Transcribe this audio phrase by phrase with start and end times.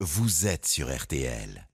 [0.00, 1.66] vous êtes sur RTL.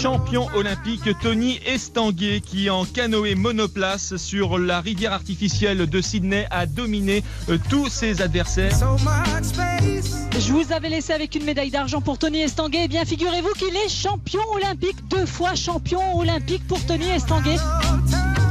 [0.00, 6.64] Champion olympique Tony Estanguet qui en canoë monoplace sur la rivière artificielle de Sydney a
[6.64, 8.72] dominé euh, tous ses adversaires.
[10.38, 12.82] Je vous avais laissé avec une médaille d'argent pour Tony Estanguet.
[12.84, 17.58] Eh bien, figurez-vous qu'il est champion olympique, deux fois champion olympique pour Tony Estanguet.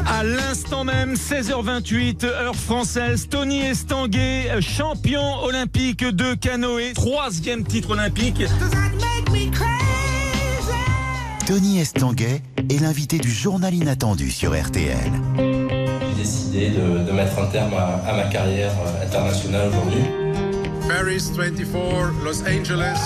[0.06, 8.44] À l'instant même, 16h28, heure française, Tony Estanguet, champion olympique de canoë, troisième titre olympique.
[11.50, 14.96] Tony Estanguet est l'invité du journal inattendu sur RTL.
[15.36, 20.04] J'ai décidé de, de mettre un terme à, à ma carrière euh, internationale aujourd'hui.
[20.88, 23.00] Paris 24, Los Angeles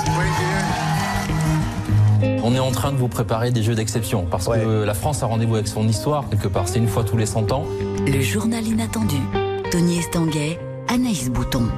[2.19, 2.41] 28.
[2.43, 5.27] On est en train de vous préparer des jeux d'exception parce que la France a
[5.27, 6.67] rendez-vous avec son histoire quelque part.
[6.67, 7.65] C'est une fois tous les 100 ans.
[8.05, 9.21] Le journal inattendu.
[9.71, 11.69] Tony Estanguet, Anaïs Bouton.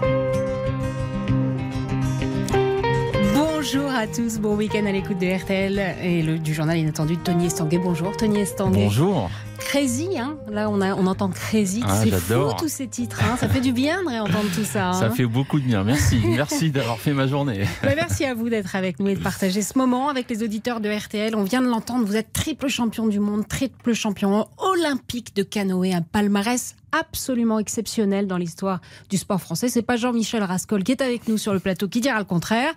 [3.65, 7.21] Bonjour à tous, bon week-end à l'écoute de RTL et le, du journal inattendu de
[7.21, 7.79] Tony Estanguet.
[7.79, 8.83] Bonjour Tony Estanguet.
[8.83, 9.31] Bonjour.
[9.57, 12.55] Crazy, hein là on, a, on entend Crazy, Ah, c'est fou j'adore.
[12.55, 13.37] tous ces titres, hein.
[13.37, 14.93] ça fait du bien de réentendre tout ça.
[14.93, 15.11] Ça hein.
[15.11, 15.83] fait beaucoup de bien.
[15.83, 16.21] Merci.
[16.25, 17.65] Merci d'avoir fait ma journée.
[17.83, 20.79] Bah, merci à vous d'être avec nous et de partager ce moment avec les auditeurs
[20.81, 21.35] de RTL.
[21.35, 25.93] On vient de l'entendre, vous êtes triple champion du monde, triple champion olympique de canoë,
[25.93, 29.67] un palmarès absolument exceptionnel dans l'histoire du sport français.
[29.69, 32.71] C'est pas Jean-Michel Rascol qui est avec nous sur le plateau qui dira le contraire.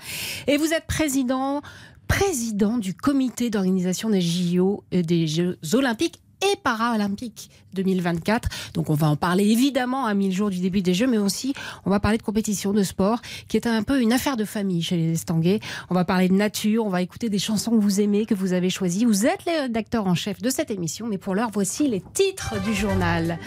[0.47, 1.63] Et vous êtes président,
[2.09, 8.49] président du comité d'organisation des JO, et des Jeux olympiques et paralympiques 2024.
[8.75, 11.55] Donc on va en parler évidemment à mille jours du début des Jeux, mais aussi
[11.85, 14.83] on va parler de compétition de sport, qui est un peu une affaire de famille
[14.83, 15.61] chez les Estanguets.
[15.91, 18.53] On va parler de nature, on va écouter des chansons que vous aimez, que vous
[18.53, 19.05] avez choisies.
[19.05, 22.61] Vous êtes les rédacteurs en chef de cette émission, mais pour l'heure, voici les titres
[22.63, 23.39] du journal.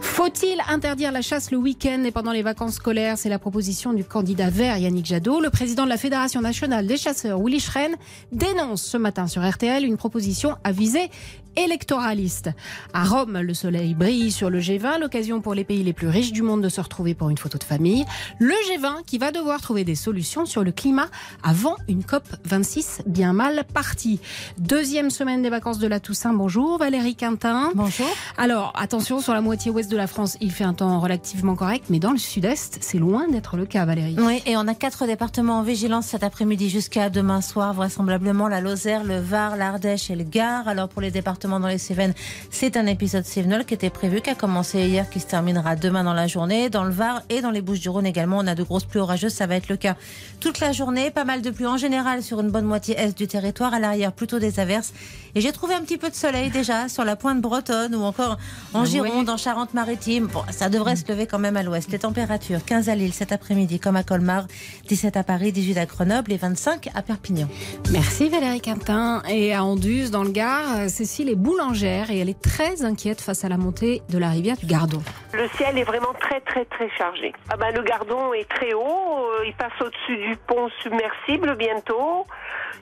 [0.00, 3.18] Faut-il interdire la chasse le week-end et pendant les vacances scolaires?
[3.18, 5.40] C'est la proposition du candidat vert Yannick Jadot.
[5.40, 7.94] Le président de la Fédération nationale des chasseurs, Willy Schren,
[8.32, 11.10] dénonce ce matin sur RTL une proposition à visée
[11.56, 12.50] électoraliste.
[12.92, 16.32] À Rome, le soleil brille sur le G20, l'occasion pour les pays les plus riches
[16.32, 18.04] du monde de se retrouver pour une photo de famille.
[18.38, 21.08] Le G20 qui va devoir trouver des solutions sur le climat
[21.42, 24.20] avant une COP 26 bien mal partie.
[24.58, 26.32] Deuxième semaine des vacances de la Toussaint.
[26.32, 27.70] Bonjour Valérie Quintin.
[27.74, 28.06] Bonjour.
[28.36, 31.86] Alors, attention, sur la moitié ouest de la France, il fait un temps relativement correct,
[31.90, 34.16] mais dans le sud-est, c'est loin d'être le cas, Valérie.
[34.18, 38.60] Oui, et on a quatre départements en vigilance cet après-midi jusqu'à demain soir, vraisemblablement la
[38.60, 40.68] Lozère, le Var, l'Ardèche et le Gard.
[40.68, 42.14] Alors pour les départements dans les Cévennes,
[42.50, 46.04] c'est un épisode Cévenol qui était prévu, qui a commencé hier, qui se terminera demain
[46.04, 46.70] dans la journée.
[46.70, 49.46] Dans le Var et dans les Bouches-du-Rhône également, on a de grosses pluies orageuses, ça
[49.46, 49.96] va être le cas
[50.40, 51.10] toute la journée.
[51.10, 54.12] Pas mal de pluie en général sur une bonne moitié est du territoire, à l'arrière
[54.12, 54.92] plutôt des averses.
[55.34, 58.38] Et j'ai trouvé un petit peu de soleil déjà sur la pointe bretonne ou encore
[58.72, 60.26] en Gironde, en Charente-Maritime.
[60.26, 61.90] Bon, ça devrait se lever quand même à l'ouest.
[61.90, 64.46] Les températures 15 à Lille cet après-midi comme à Colmar,
[64.88, 67.48] 17 à Paris, 18 à Grenoble et 25 à Perpignan.
[67.90, 69.22] Merci Valérie Quintin.
[69.28, 73.44] Et à Anduze, dans le Gard, Cécile est boulangère et elle est très inquiète face
[73.44, 75.02] à la montée de la rivière du Gardon.
[75.32, 77.32] Le ciel est vraiment très très très chargé.
[77.50, 82.26] Ah ben, le gardon est très haut, euh, il passe au-dessus du pont submersible bientôt.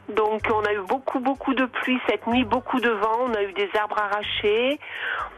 [0.08, 3.42] Donc on a eu beaucoup beaucoup de pluie cette nuit, beaucoup de vent, on a
[3.42, 4.78] eu des arbres arrachés.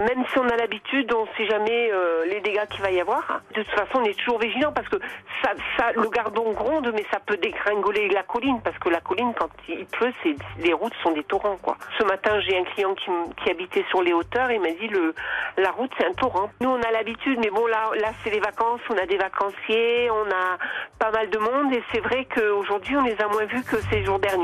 [0.00, 3.00] Même si on a l'habitude, on ne sait jamais euh, les dégâts qu'il va y
[3.00, 3.41] avoir.
[3.54, 4.97] De toute façon, on est toujours vigilant parce que
[5.42, 9.32] ça, ça, le gardon gronde, mais ça peut dégringoler la colline parce que la colline,
[9.38, 10.12] quand il pleut,
[10.59, 11.59] les routes sont des torrents.
[11.98, 15.15] Ce matin, j'ai un client qui, habitait sur les hauteurs et m'a dit le,
[15.59, 16.50] la route, c'est un torrent.
[16.60, 20.10] Nous, on a l'habitude, mais bon, là, là, c'est les vacances, on a des vacanciers,
[20.10, 20.59] on a
[20.98, 24.04] pas mal de monde et c'est vrai qu'aujourd'hui, on les a moins vus que ces
[24.04, 24.44] jours derniers.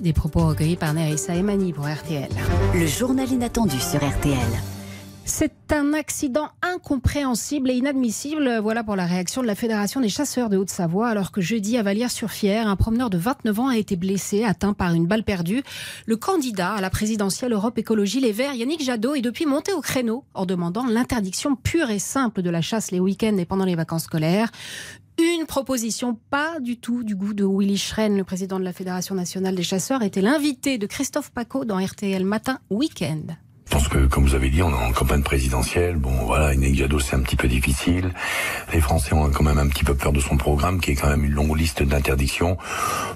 [0.00, 2.30] Des propos recueillis par Nerissa Emani pour RTL.
[2.74, 4.79] Le journal inattendu sur RTL.
[5.32, 8.58] C'est un accident incompréhensible et inadmissible.
[8.60, 11.84] Voilà pour la réaction de la Fédération des chasseurs de Haute-Savoie, alors que jeudi à
[11.84, 15.62] Vallières-sur-Fière, un promeneur de 29 ans a été blessé, atteint par une balle perdue.
[16.04, 19.80] Le candidat à la présidentielle Europe Écologie Les Verts, Yannick Jadot, est depuis monté au
[19.80, 23.76] créneau en demandant l'interdiction pure et simple de la chasse les week-ends et pendant les
[23.76, 24.50] vacances scolaires.
[25.16, 29.14] Une proposition pas du tout du goût de Willy Schren, le président de la Fédération
[29.14, 33.36] nationale des chasseurs, était l'invité de Christophe Paco dans RTL Matin Week-end.
[33.70, 35.96] Pense que, comme vous avez dit, on est en campagne présidentielle.
[35.96, 38.12] Bon, voilà, une Jadot, c'est un petit peu difficile.
[38.72, 41.08] Les Français ont quand même un petit peu peur de son programme, qui est quand
[41.08, 42.58] même une longue liste d'interdictions.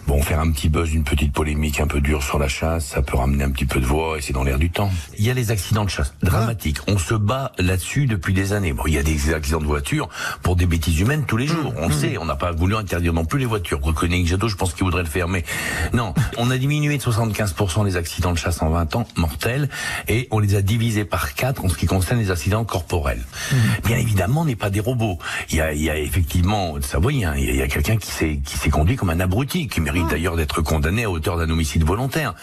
[0.06, 3.03] Bon, faire un petit buzz, une petite polémique un peu dure sur la chasse, ça
[3.03, 4.91] peut ramener un petit peu de voix et c'est dans l'air du temps.
[5.19, 6.79] Il y a les accidents de chasse dramatiques.
[6.87, 8.73] On se bat là-dessus depuis des années.
[8.73, 10.09] Bon, il y a des accidents de voiture
[10.43, 11.75] pour des bêtises humaines tous les jours.
[11.79, 12.17] On le sait.
[12.19, 13.81] On n'a pas voulu interdire non plus les voitures.
[13.83, 15.45] Reconnaît Jadot, je pense qu'il voudrait le faire, mais
[15.93, 16.15] non.
[16.39, 19.69] On a diminué de 75% les accidents de chasse en 20 ans, mortels,
[20.06, 23.23] et on les a divisés par 4 en ce qui concerne les accidents corporels.
[23.85, 25.19] Bien évidemment, on n'est pas des robots.
[25.50, 27.96] Il y a, il y a effectivement, ça vous voyez, hein, il y a, quelqu'un
[27.96, 31.38] qui s'est qui s'est conduit comme un abruti, qui mérite d'ailleurs d'être condamné à hauteur
[31.38, 32.35] d'un homicide volontaire.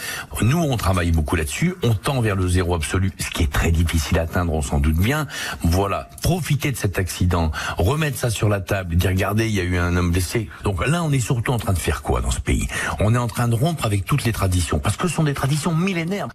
[0.42, 1.76] Nous, on travaille beaucoup là-dessus.
[1.84, 4.80] On tend vers le zéro absolu, ce qui est très difficile à atteindre, on s'en
[4.80, 5.28] doute bien.
[5.64, 9.64] Voilà, profiter de cet accident, remettre ça sur la table, dire regardez, il y a
[9.64, 10.50] eu un homme blessé.
[10.64, 12.68] Donc là, on est surtout en train de faire quoi dans ce pays?
[13.00, 15.34] On est en train de rompre avec toutes les traditions, parce que ce sont des
[15.34, 16.28] traditions millénaires.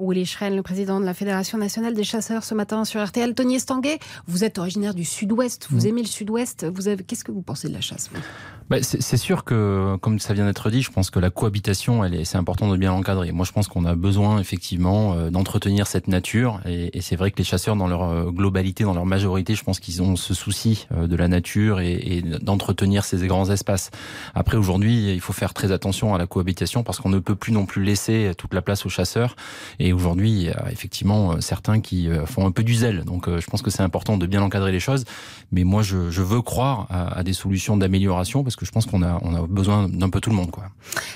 [0.00, 3.34] Willy Schren, le président de la Fédération nationale des chasseurs ce matin sur RTL.
[3.34, 5.86] Tony Estanguet, vous êtes originaire du Sud-Ouest, vous Mm.
[5.88, 6.66] aimez le Sud-Ouest.
[6.72, 7.02] Vous avez...
[7.04, 8.20] Qu'est-ce que vous pensez de la chasse vous?
[8.70, 12.14] Bah, c'est sûr que, comme ça vient d'être dit, je pense que la cohabitation, elle
[12.14, 13.32] est, c'est important de bien l'encadrer.
[13.32, 17.30] Moi, je pense qu'on a besoin effectivement euh, d'entretenir cette nature, et, et c'est vrai
[17.30, 20.34] que les chasseurs, dans leur euh, globalité, dans leur majorité, je pense qu'ils ont ce
[20.34, 23.90] souci euh, de la nature et, et d'entretenir ces grands espaces.
[24.34, 27.52] Après, aujourd'hui, il faut faire très attention à la cohabitation parce qu'on ne peut plus
[27.52, 29.34] non plus laisser toute la place aux chasseurs.
[29.78, 33.04] Et aujourd'hui, il y a effectivement certains qui font un peu du zèle.
[33.04, 35.04] Donc, je pense que c'est important de bien encadrer les choses.
[35.52, 38.86] Mais moi, je, je veux croire à, à des solutions d'amélioration parce que je pense
[38.86, 40.50] qu'on a, besoin d'un peu tout le monde.
[40.50, 40.64] Quoi.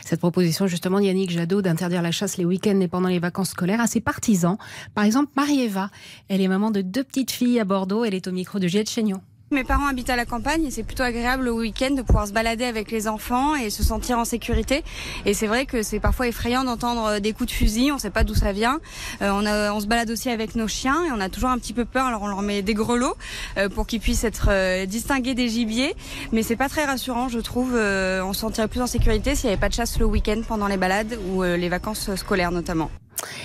[0.05, 3.81] Cette proposition justement d'Yannick Jadot d'interdire la chasse les week-ends et pendant les vacances scolaires
[3.81, 4.56] à ses partisans.
[4.94, 5.91] Par exemple, Marie-Eva,
[6.29, 8.05] elle est maman de deux petites filles à Bordeaux.
[8.05, 9.21] Elle est au micro de Juliette Chénion.
[9.52, 12.32] Mes parents habitent à la campagne et c'est plutôt agréable le week-end de pouvoir se
[12.32, 14.82] balader avec les enfants et se sentir en sécurité.
[15.26, 18.08] Et c'est vrai que c'est parfois effrayant d'entendre des coups de fusil, on ne sait
[18.08, 18.81] pas d'où ça vient.
[19.20, 21.84] Euh, on, se balade aussi avec nos chiens et on a toujours un petit peu
[21.84, 23.14] peur, alors on leur met des grelots
[23.58, 25.94] euh, pour qu'ils puissent être euh, distingués des gibiers.
[26.32, 27.72] Mais c'est pas très rassurant, je trouve.
[27.75, 30.40] Euh, on se sentirait plus en sécurité s'il n'y avait pas de chasse le week-end
[30.48, 32.90] pendant les balades ou euh, les vacances scolaires notamment.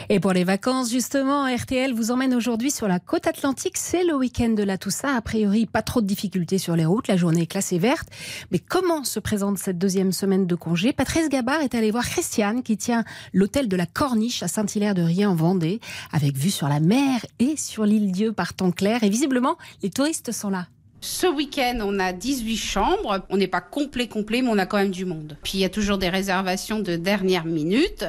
[0.09, 3.77] Et pour les vacances, justement, RTL vous emmène aujourd'hui sur la côte atlantique.
[3.77, 5.15] C'est le week-end de la Toussaint.
[5.15, 7.07] A priori, pas trop de difficultés sur les routes.
[7.07, 8.07] La journée est classée verte.
[8.51, 10.93] Mais comment se présente cette deuxième semaine de congé?
[10.93, 13.03] Patrice Gabard est allé voir Christiane qui tient
[13.33, 15.79] l'hôtel de la Corniche à Saint-Hilaire-de-Rien en Vendée,
[16.11, 19.03] avec vue sur la mer et sur l'île Dieu par temps clair.
[19.03, 20.67] Et visiblement, les touristes sont là.
[20.99, 23.25] Ce week-end, on a 18 chambres.
[23.29, 25.37] On n'est pas complet, complet, mais on a quand même du monde.
[25.43, 28.05] Puis il y a toujours des réservations de dernière minute.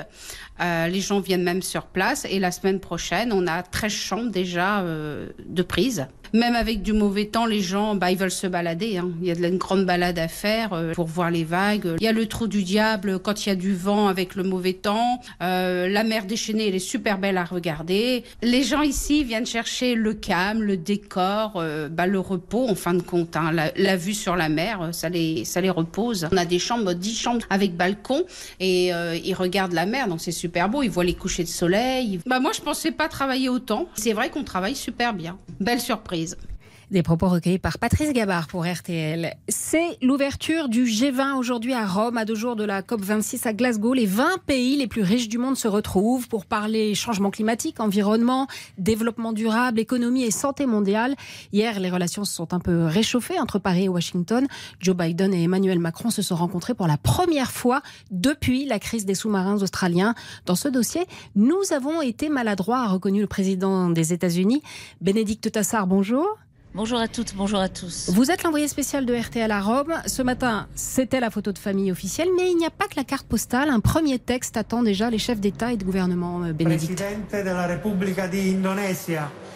[0.60, 2.26] Euh, les gens viennent même sur place.
[2.28, 6.06] Et la semaine prochaine, on a 13 chambres déjà euh, de prise.
[6.32, 8.98] Même avec du mauvais temps, les gens, bah, ils veulent se balader.
[8.98, 9.10] Hein.
[9.20, 11.96] Il y a de la- une grande balade à faire euh, pour voir les vagues.
[12.00, 14.42] Il y a le trou du diable quand il y a du vent avec le
[14.42, 15.20] mauvais temps.
[15.42, 18.24] Euh, la mer déchaînée, elle est super belle à regarder.
[18.42, 22.94] Les gens ici viennent chercher le calme, le décor, euh, bah, le repos en fin
[22.94, 23.36] de compte.
[23.36, 23.52] hein.
[23.76, 26.28] La, vue sur la mer, ça les, ça les repose.
[26.32, 28.24] On a des chambres, 10 chambres avec balcon
[28.60, 30.82] et euh, ils regardent la mer, donc c'est super beau.
[30.82, 32.20] Ils voient les couchers de soleil.
[32.26, 33.86] Bah, moi, je pensais pas travailler autant.
[33.94, 35.38] C'est vrai qu'on travaille super bien.
[35.60, 36.17] Belle surprise.
[36.18, 36.34] please.
[36.90, 39.34] Des propos recueillis par Patrice Gabard pour RTL.
[39.46, 43.92] C'est l'ouverture du G20 aujourd'hui à Rome, à deux jours de la COP26 à Glasgow.
[43.92, 48.46] Les 20 pays les plus riches du monde se retrouvent pour parler changement climatique, environnement,
[48.78, 51.14] développement durable, économie et santé mondiale.
[51.52, 54.46] Hier, les relations se sont un peu réchauffées entre Paris et Washington.
[54.80, 59.04] Joe Biden et Emmanuel Macron se sont rencontrés pour la première fois depuis la crise
[59.04, 60.14] des sous-marins australiens.
[60.46, 61.02] Dans ce dossier,
[61.36, 64.62] nous avons été maladroits, a reconnu le président des États-Unis.
[65.02, 66.38] Bénédicte Tassard, bonjour.
[66.74, 68.10] Bonjour à toutes, bonjour à tous.
[68.10, 69.94] Vous êtes l'envoyé spécial de RTL à Rome.
[70.06, 73.04] Ce matin, c'était la photo de famille officielle, mais il n'y a pas que la
[73.04, 73.70] carte postale.
[73.70, 77.02] Un premier texte attend déjà les chefs d'État et de gouvernement, euh, Bénédicte.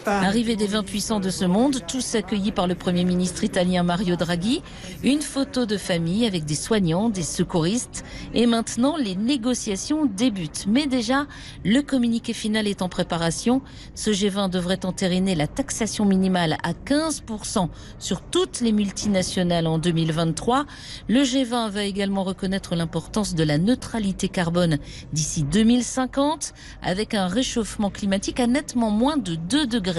[0.05, 4.17] Arrivée des 20 puissants de ce monde, tous accueillis par le Premier ministre italien Mario
[4.17, 4.61] Draghi,
[5.01, 10.65] une photo de famille avec des soignants, des secouristes, et maintenant les négociations débutent.
[10.67, 11.25] Mais déjà,
[11.63, 13.61] le communiqué final est en préparation.
[13.95, 17.69] Ce G20 devrait entériner la taxation minimale à 15%
[17.99, 20.65] sur toutes les multinationales en 2023.
[21.07, 24.79] Le G20 va également reconnaître l'importance de la neutralité carbone
[25.13, 29.92] d'ici 2050, avec un réchauffement climatique à nettement moins de 2 degrés.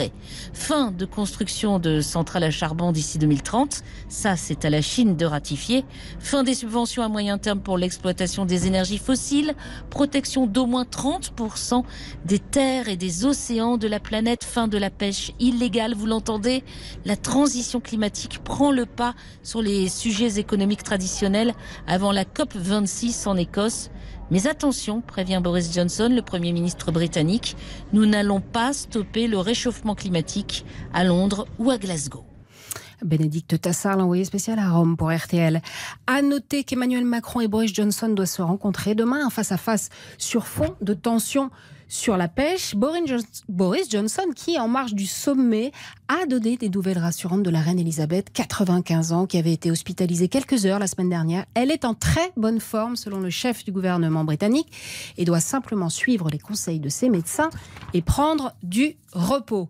[0.52, 3.82] Fin de construction de centrales à charbon d'ici 2030.
[4.08, 5.84] Ça, c'est à la Chine de ratifier.
[6.18, 9.54] Fin des subventions à moyen terme pour l'exploitation des énergies fossiles.
[9.90, 11.82] Protection d'au moins 30%
[12.24, 14.44] des terres et des océans de la planète.
[14.44, 15.94] Fin de la pêche illégale.
[15.94, 16.64] Vous l'entendez?
[17.04, 21.54] La transition climatique prend le pas sur les sujets économiques traditionnels
[21.86, 23.90] avant la COP 26 en Écosse.
[24.30, 27.56] Mais attention, prévient Boris Johnson, le Premier ministre britannique,
[27.92, 32.24] nous n'allons pas stopper le réchauffement climatique à Londres ou à Glasgow.
[33.04, 35.60] Bénédicte Tassard, l'envoyé spécial à Rome pour RTL.
[36.06, 40.46] À noter qu'Emmanuel Macron et Boris Johnson doivent se rencontrer demain face à face sur
[40.46, 41.50] fond de tension
[41.86, 42.74] sur la pêche.
[42.74, 45.70] Boris Johnson, qui en marge du sommet,
[46.08, 50.28] a donné des nouvelles rassurantes de la reine Elisabeth, 95 ans, qui avait été hospitalisée
[50.28, 51.46] quelques heures la semaine dernière.
[51.54, 54.70] Elle est en très bonne forme selon le chef du gouvernement britannique
[55.16, 57.50] et doit simplement suivre les conseils de ses médecins
[57.92, 59.68] et prendre du repos.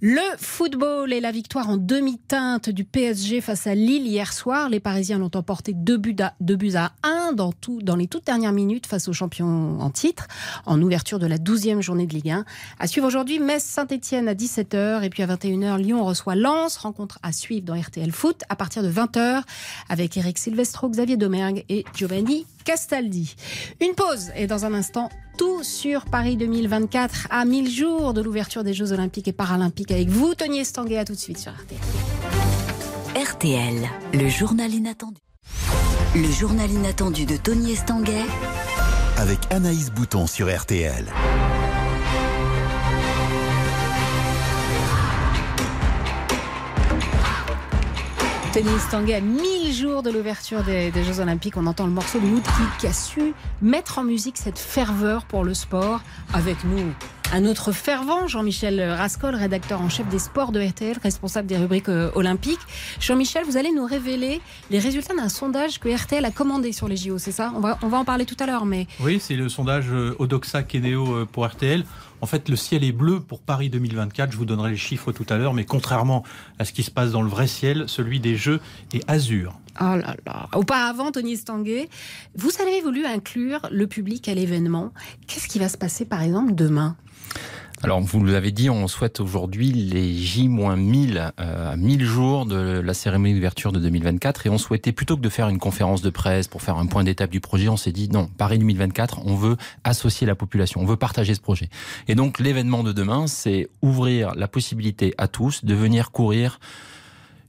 [0.00, 4.68] Le football et la victoire en demi-teinte du PSG face à Lille hier soir.
[4.68, 7.52] Les Parisiens l'ont emporté 2 buts à, 1 dans,
[7.82, 10.28] dans les toutes dernières minutes face aux champions en titre,
[10.66, 12.44] en ouverture de la 12e journée de Ligue 1.
[12.78, 16.76] À suivre aujourd'hui, Metz-Saint-Etienne à 17h et puis à 21h, Lyon reçoit Lens.
[16.76, 19.42] Rencontre à suivre dans RTL Foot à partir de 20h
[19.88, 23.34] avec Eric Silvestro, Xavier Domergue et Giovanni Castaldi.
[23.80, 25.08] Une pause et dans un instant,
[25.38, 30.08] tout sur Paris 2024 à 1000 jours de l'ouverture des Jeux Olympiques et Paralympiques avec
[30.08, 30.98] vous, Tony Estanguet.
[30.98, 31.78] À tout de suite sur RTL.
[33.16, 35.20] RTL, le journal inattendu.
[36.14, 38.24] Le journal inattendu de Tony Estanguet
[39.16, 41.06] avec Anaïs Bouton sur RTL.
[48.56, 51.58] Tennis Tanguay à 1000 jours de l'ouverture des, Jeux Olympiques.
[51.58, 55.44] On entend le morceau de Woodkid qui a su mettre en musique cette ferveur pour
[55.44, 56.00] le sport
[56.32, 56.90] avec nous.
[57.32, 61.88] Un autre fervent, Jean-Michel Rascol, rédacteur en chef des sports de RTL, responsable des rubriques
[61.88, 62.60] euh, olympiques.
[63.00, 64.40] Jean-Michel, vous allez nous révéler
[64.70, 67.52] les résultats d'un sondage que RTL a commandé sur les JO, c'est ça?
[67.56, 68.86] On va, on va en parler tout à l'heure, mais...
[69.00, 71.84] Oui, c'est le sondage euh, Odoxa Keneo euh, pour RTL.
[72.20, 74.32] En fait, le ciel est bleu pour Paris 2024.
[74.32, 76.22] Je vous donnerai les chiffres tout à l'heure, mais contrairement
[76.58, 78.60] à ce qui se passe dans le vrai ciel, celui des Jeux
[78.94, 79.58] est azur.
[79.80, 80.48] Oh là là.
[80.54, 81.90] Auparavant, Tony Stanguet,
[82.34, 84.92] vous avez voulu inclure le public à l'événement.
[85.26, 86.96] Qu'est-ce qui va se passer, par exemple, demain?
[87.82, 92.94] Alors, vous l'avez dit, on souhaite aujourd'hui les J-1000 euh, à 1000 jours de la
[92.94, 96.48] cérémonie d'ouverture de 2024 et on souhaitait plutôt que de faire une conférence de presse
[96.48, 99.56] pour faire un point d'étape du projet, on s'est dit non, Paris 2024, on veut
[99.84, 101.68] associer la population, on veut partager ce projet.
[102.08, 106.58] Et donc, l'événement de demain, c'est ouvrir la possibilité à tous de venir courir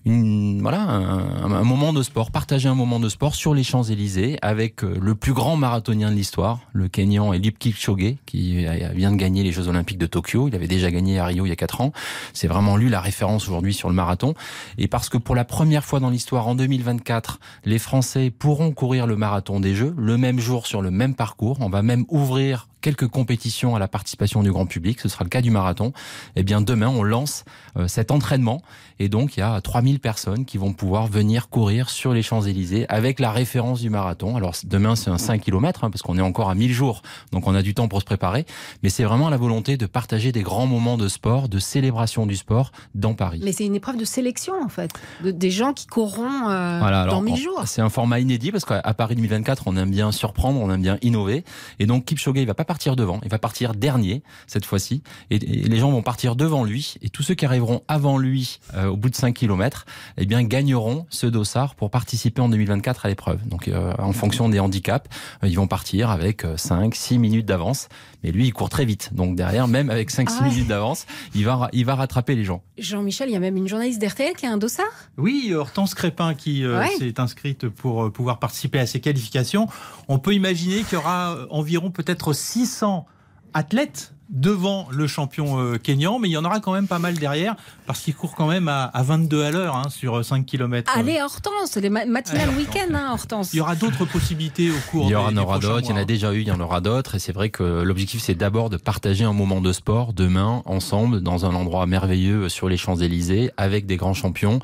[0.08, 4.98] voilà, un, moment de sport, partager un moment de sport sur les Champs-Élysées avec euh,
[5.02, 9.52] le plus grand marathonien de l'histoire, le Kenyan Eliud Kipchoge, qui vient de gagner les
[9.52, 10.48] Jeux Olympiques de Tokyo.
[10.48, 11.92] Il avait déjà gagné à Rio il y a quatre ans.
[12.34, 14.34] C'est vraiment lui la référence aujourd'hui sur le marathon.
[14.78, 19.08] Et parce que pour la première fois dans l'histoire, en 2024, les Français pourront courir
[19.08, 21.58] le marathon des Jeux le même jour sur le même parcours.
[21.60, 25.30] On va même ouvrir quelques compétitions à la participation du grand public, ce sera le
[25.30, 25.94] cas du marathon,
[26.36, 27.44] eh bien demain on lance
[27.78, 28.62] euh, cet entraînement.
[29.00, 32.86] Et donc il y a 3000 personnes qui vont pouvoir venir courir sur les Champs-Élysées
[32.90, 34.36] avec la référence du marathon.
[34.36, 37.48] Alors demain c'est un 5 km hein, parce qu'on est encore à 1000 jours, donc
[37.48, 38.46] on a du temps pour se préparer,
[38.84, 42.36] mais c'est vraiment la volonté de partager des grands moments de sport, de célébration du
[42.36, 43.42] sport dans Paris.
[43.44, 44.92] Mais c'est une épreuve de sélection en fait,
[45.24, 47.64] des gens qui courront euh, dans 1000 jours.
[47.66, 50.98] C'est un format inédit parce qu'à Paris 2024 on aime bien surprendre, on aime bien
[51.02, 51.44] innover.
[51.80, 55.40] Et donc Kipchoge il va pas partir devant, il va partir dernier cette fois-ci, et,
[55.40, 58.98] les gens vont partir devant lui, et tous ceux qui arriveront avant lui euh, au
[58.98, 59.86] bout de 5 km,
[60.18, 63.48] eh bien gagneront ce dossard pour participer en 2024 à l'épreuve.
[63.48, 65.10] Donc euh, en fonction des handicaps,
[65.44, 67.90] euh, ils vont partir avec 5, 6 minutes d'avance,
[68.24, 71.06] mais lui il court très vite, donc derrière même avec 5, 6 ah minutes d'avance,
[71.34, 72.62] il va, il va rattraper les gens.
[72.78, 74.86] Jean-Michel, il y a même une journaliste d'RTL qui a un dossard?
[75.18, 76.64] Oui, Hortense Crépin qui
[77.00, 79.68] s'est inscrite pour pouvoir participer à ces qualifications.
[80.08, 82.34] On peut imaginer qu'il y aura environ peut-être
[82.66, 83.06] 600
[83.54, 87.16] athlètes devant le champion euh, kényan, mais il y en aura quand même pas mal
[87.16, 87.56] derrière,
[87.86, 90.92] parce qu'il court quand même à, 22 à l'heure hein, sur 5 km.
[90.96, 93.54] Allez, Hortense, les matinales week-end, hein, Hortense.
[93.54, 95.98] Il y aura d'autres possibilités au cours Il y en aura d'autres, il y en
[95.98, 98.70] a déjà eu, il y en aura d'autres, et c'est vrai que l'objectif c'est d'abord
[98.70, 103.52] de partager un moment de sport demain, ensemble, dans un endroit merveilleux sur les Champs-Élysées,
[103.56, 104.60] avec des grands champions,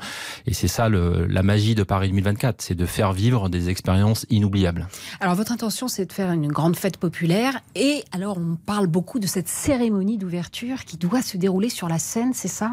[0.46, 4.26] et c'est ça le, la magie de Paris 2024, c'est de faire vivre des expériences
[4.28, 4.88] inoubliables.
[5.20, 9.18] Alors votre intention c'est de faire une grande fête populaire, et alors on parle beaucoup
[9.18, 12.72] de cette cérémonie d'ouverture qui doit se dérouler sur la scène, c'est ça?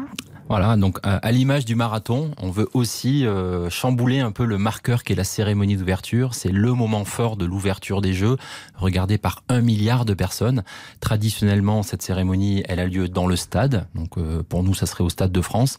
[0.52, 5.02] Voilà, donc à l'image du marathon, on veut aussi euh, chambouler un peu le marqueur
[5.02, 6.34] qui est la cérémonie d'ouverture.
[6.34, 8.36] C'est le moment fort de l'ouverture des Jeux,
[8.74, 10.62] regardé par un milliard de personnes.
[11.00, 13.86] Traditionnellement, cette cérémonie, elle a lieu dans le stade.
[13.94, 15.78] Donc euh, pour nous, ça serait au Stade de France.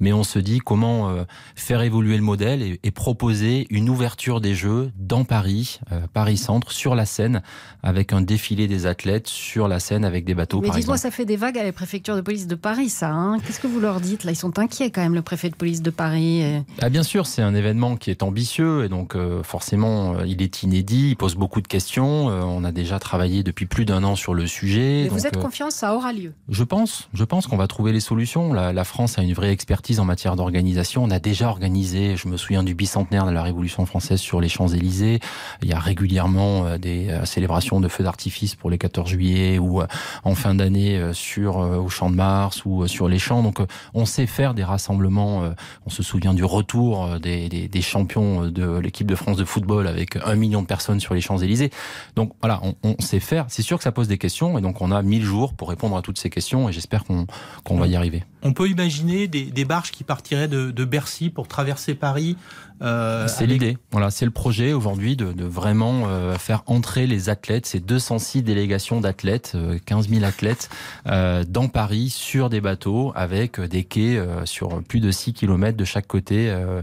[0.00, 4.40] Mais on se dit comment euh, faire évoluer le modèle et, et, proposer une ouverture
[4.40, 5.80] des Jeux dans Paris,
[6.14, 7.42] Paris Centre, sur la scène,
[7.82, 10.62] avec un défilé des athlètes sur la scène avec des bateaux.
[10.62, 13.10] Mais dites-moi, ça fait des vagues à la préfecture de police de Paris, ça.
[13.10, 14.13] Hein Qu'est-ce que vous leur dites?
[14.22, 16.42] Là Ils sont inquiets quand même, le préfet de police de Paris.
[16.80, 20.42] Ah, bien sûr, c'est un événement qui est ambitieux et donc euh, forcément, euh, il
[20.42, 21.10] est inédit.
[21.10, 22.30] Il pose beaucoup de questions.
[22.30, 25.02] Euh, on a déjà travaillé depuis plus d'un an sur le sujet.
[25.04, 27.08] Mais vous êtes confiant, ça aura lieu Je pense.
[27.12, 28.52] Je pense qu'on va trouver les solutions.
[28.52, 31.04] La, la, France a une vraie expertise en matière d'organisation.
[31.04, 32.16] On a déjà organisé.
[32.16, 35.20] Je me souviens du bicentenaire de la Révolution française sur les Champs Élysées.
[35.62, 39.82] Il y a régulièrement des célébrations de feux d'artifice pour les 14 juillet ou
[40.24, 43.42] en fin d'année sur au Champ de Mars ou sur les champs.
[43.42, 43.58] Donc
[43.94, 45.54] on sait faire des rassemblements.
[45.86, 49.86] On se souvient du retour des, des, des champions de l'équipe de France de football
[49.86, 51.70] avec un million de personnes sur les Champs-Élysées.
[52.16, 53.46] Donc voilà, on, on, sait faire.
[53.48, 55.96] C'est sûr que ça pose des questions et donc on a 1000 jours pour répondre
[55.96, 57.26] à toutes ces questions et j'espère qu'on
[57.64, 58.24] qu'on va y arriver.
[58.42, 62.36] On peut imaginer des, des barges qui partiraient de, de Bercy pour traverser Paris
[62.82, 63.50] euh, c'est avec...
[63.50, 63.78] l'idée.
[63.92, 68.42] Voilà, c'est le projet aujourd'hui de, de, vraiment euh, faire entrer les athlètes, ces 206
[68.42, 70.68] délégations d'athlètes, euh, 15 000 athlètes,
[71.06, 75.76] euh, dans Paris sur des bateaux avec des quais euh, sur plus de 6 km
[75.76, 76.82] de chaque côté, euh,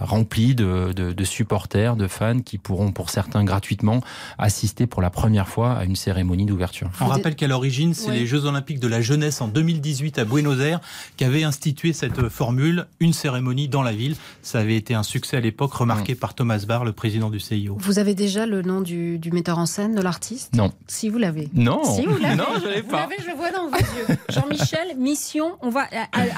[0.00, 4.00] remplis de, de, de, supporters, de fans qui pourront pour certains gratuitement
[4.38, 6.88] assister pour la première fois à une cérémonie d'ouverture.
[7.00, 10.60] On rappelle qu'à l'origine, c'est les Jeux Olympiques de la jeunesse en 2018 à Buenos
[10.60, 10.80] Aires
[11.16, 14.14] qui avaient institué cette formule, une cérémonie dans la ville.
[14.42, 16.18] Ça avait été un succès à l'époque, remarqué mmh.
[16.18, 17.76] par Thomas Barr, le président du CIO.
[17.78, 20.54] Vous avez déjà le nom du, du metteur en scène, de l'artiste?
[20.54, 20.72] Non.
[20.86, 21.48] Si vous l'avez.
[21.54, 21.82] Non.
[21.84, 22.36] Si vous l'avez.
[22.36, 23.08] Non, je l'ai pas.
[23.18, 24.16] je le vois dans vos yeux.
[24.28, 25.56] Jean-Michel, mission.
[25.62, 25.86] On va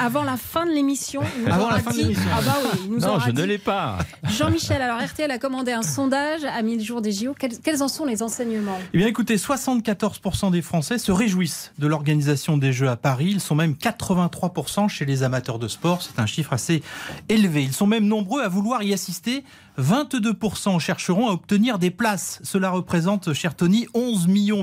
[0.01, 1.23] avant la fin de l'émission.
[1.47, 2.31] Avant la fin dit, de l'émission.
[2.33, 3.41] Ah bah oui, il nous non, je dit.
[3.41, 3.99] ne l'ai pas.
[4.25, 7.35] Jean-Michel, alors RTL a commandé un sondage à 1000 jours des JO.
[7.39, 8.79] Quels, quels en sont les enseignements?
[8.93, 13.29] Eh bien, écoutez, 74% des Français se réjouissent de l'organisation des Jeux à Paris.
[13.31, 16.03] Ils sont même 83% chez les amateurs de sport.
[16.03, 16.83] C'est un chiffre assez
[17.29, 17.63] élevé.
[17.63, 19.45] Ils sont même nombreux à vouloir y assister.
[19.79, 22.41] 22% chercheront à obtenir des places.
[22.43, 24.63] Cela représente, cher Tony, 11 millions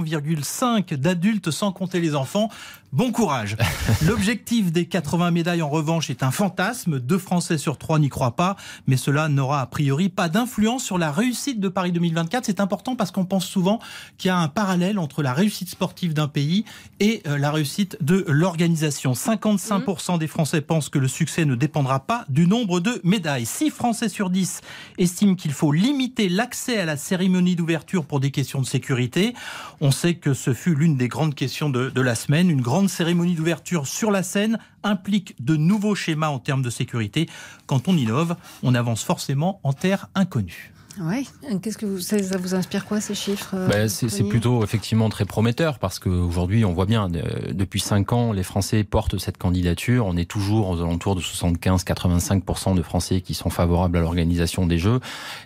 [0.94, 2.50] d'adultes sans compter les enfants.
[2.96, 3.58] Bon courage.
[4.08, 6.98] L'objectif des 80 médailles en revanche est un fantasme.
[6.98, 8.56] Deux Français sur trois n'y croient pas,
[8.88, 12.46] mais cela n'aura a priori pas d'influence sur la réussite de Paris 2024.
[12.46, 13.82] C'est important parce qu'on pense souvent
[14.18, 16.64] qu'il y a un parallèle entre la réussite sportive d'un pays
[17.02, 19.12] et la réussite de l'organisation.
[19.12, 23.46] 55% des Français pensent que le succès ne dépendra pas du nombre de médailles.
[23.46, 24.62] 6 Français sur 10
[25.00, 29.34] estiment qu'il faut limiter l'accès à la cérémonie d'ouverture pour des questions de sécurité.
[29.82, 32.50] On sait que ce fut l'une des grandes questions de, de la semaine.
[32.50, 37.30] Une grande cérémonie d'ouverture sur la scène implique de nouveaux schémas en termes de sécurité.
[37.66, 40.72] Quand on innove, on avance forcément en terre inconnue.
[41.00, 41.24] Ouais.
[41.62, 45.26] Qu'est-ce que vous, ça, ça, vous inspire quoi ces chiffres ben, C'est plutôt effectivement très
[45.26, 50.06] prometteur parce qu'aujourd'hui on voit bien euh, depuis cinq ans les Français portent cette candidature.
[50.06, 54.78] On est toujours aux alentours de 75-85% de Français qui sont favorables à l'organisation des
[54.78, 55.00] Jeux.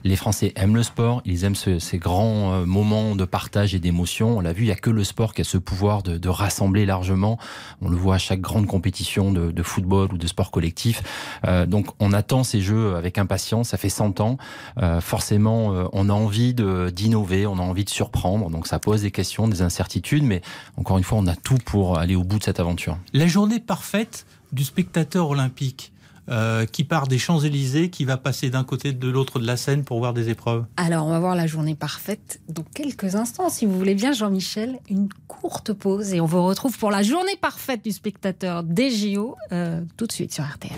[0.04, 3.80] Les Français aiment le sport, ils aiment ce, ces grands euh, moments de partage et
[3.80, 4.38] d'émotion.
[4.38, 6.30] On l'a vu, il y a que le sport qui a ce pouvoir de, de,
[6.30, 7.40] rassembler largement.
[7.82, 11.02] On le voit à chaque grande compétition de, de football ou de sport collectif.
[11.48, 13.70] Euh, donc on attend ces Jeux avec impatience.
[13.70, 14.38] Ça fait 100 ans,
[14.82, 15.02] euh,
[15.40, 18.50] forcément on a envie d'innover, on a envie de surprendre.
[18.50, 20.42] Donc ça pose des questions, des incertitudes, mais
[20.78, 22.98] encore une fois, on a tout pour aller au bout de cette aventure.
[23.14, 25.94] La journée parfaite du spectateur olympique.
[26.32, 29.84] Euh, qui part des Champs-Élysées, qui va passer d'un côté de l'autre de la scène
[29.84, 33.50] pour voir des épreuves Alors, on va voir la journée parfaite dans quelques instants.
[33.50, 37.36] Si vous voulez bien, Jean-Michel, une courte pause et on vous retrouve pour la journée
[37.42, 40.70] parfaite du spectateur des JO euh, tout de suite sur RTL.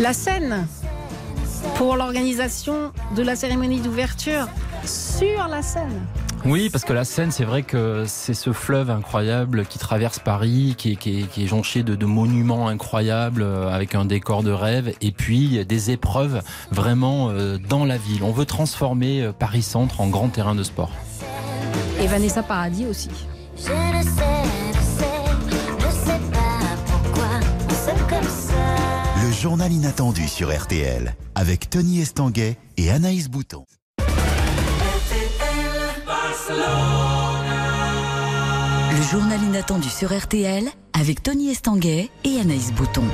[0.00, 0.66] La scène
[1.76, 4.48] pour l'organisation de la cérémonie d'ouverture
[4.84, 6.06] sur la scène.
[6.44, 10.74] Oui, parce que la Seine, c'est vrai que c'est ce fleuve incroyable qui traverse Paris,
[10.76, 14.42] qui est, qui est, qui est jonché de, de, monuments incroyables, euh, avec un décor
[14.42, 18.24] de rêve, et puis des épreuves vraiment euh, dans la ville.
[18.24, 20.90] On veut transformer euh, Paris Centre en grand terrain de sport.
[22.02, 23.08] Et Vanessa Paradis aussi.
[29.44, 33.66] Journal inattendu sur RTL, avec Tony Estanguet et Anaïs Bouton.
[38.90, 40.64] Le journal inattendu sur RTL
[40.98, 43.04] avec Tony Estanguet et Anaïs Bouton.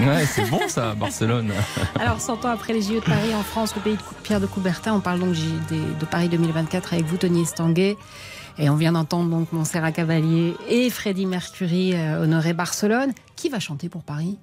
[0.00, 1.52] Ouais, c'est bon ça, Barcelone.
[2.00, 4.46] Alors, 100 ans après les JO de Paris en France, le pays de Pierre de
[4.46, 7.96] Coubertin, on parle donc de Paris 2024 avec vous, Tony Estanguet.
[8.58, 13.12] Et on vient d'entendre donc Montserrat Cavalier et Freddie Mercury euh, honorer Barcelone.
[13.34, 14.38] Qui va chanter pour Paris?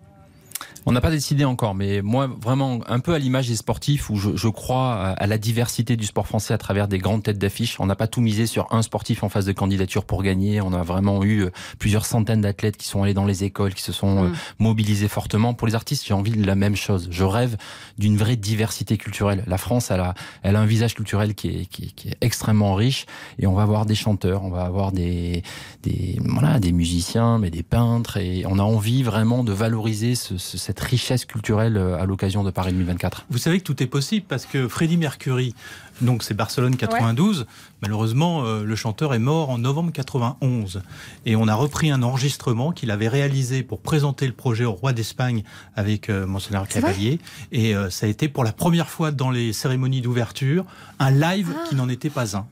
[0.87, 4.15] On n'a pas décidé encore, mais moi, vraiment, un peu à l'image des sportifs, où
[4.15, 7.79] je, je crois à- la diversité du sport français à travers des grandes têtes d'affiche.
[7.79, 10.59] On n'a pas tout misé sur un sportif en phase de candidature pour gagner.
[10.59, 13.83] On a vraiment eu euh, plusieurs centaines d'athlètes qui sont allés dans les écoles, qui
[13.83, 14.33] se sont euh, Mm.
[14.59, 15.53] mobilisés fortement.
[15.53, 17.07] Pour les artistes, j'ai envie de la même chose.
[17.11, 17.57] Je rêve
[17.99, 19.43] d'une vraie diversité culturelle.
[19.47, 22.17] La France, elle a, elle a un visage culturel qui est, qui est, qui est
[22.21, 23.05] extrêmement riche,
[23.39, 25.43] et on va avoir des chanteurs, on va avoir des,
[25.83, 30.37] des, voilà, des musiciens, mais des peintres, et on a envie vraiment de valoriser ce-
[30.37, 33.25] ce- cette richesse culturelle euh, à l'occasion de Paris 2024.
[33.29, 35.53] Vous savez que tout est possible parce que Freddie Mercury,
[36.01, 37.45] donc c'est Barcelone 92,
[37.81, 40.81] malheureusement euh, le chanteur est mort en novembre 91
[41.25, 44.93] et on a repris un enregistrement qu'il avait réalisé pour présenter le projet au roi
[44.93, 45.43] d'Espagne
[45.75, 47.19] avec euh, Monseigneur Cavalier
[47.51, 50.65] et euh, ça a été pour la première fois dans les cérémonies d'ouverture
[50.99, 52.45] un live qui n'en était pas un.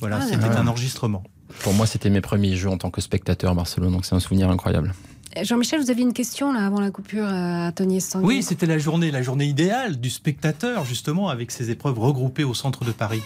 [0.00, 0.58] Voilà, Ah, c'était d'accord.
[0.58, 1.22] un enregistrement.
[1.62, 4.20] Pour moi, c'était mes premiers jeux en tant que spectateur à Barcelone, donc c'est un
[4.20, 4.94] souvenir incroyable.
[5.40, 8.26] Jean-Michel, vous aviez une question là avant la coupure euh, à Tony Estanguet.
[8.26, 12.54] Oui, c'était la journée, la journée idéale du spectateur justement avec ces épreuves regroupées au
[12.54, 13.22] centre de Paris.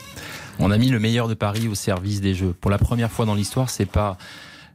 [0.58, 2.54] On a mis le meilleur de Paris au service des Jeux.
[2.60, 4.16] Pour la première fois dans l'histoire, c'est pas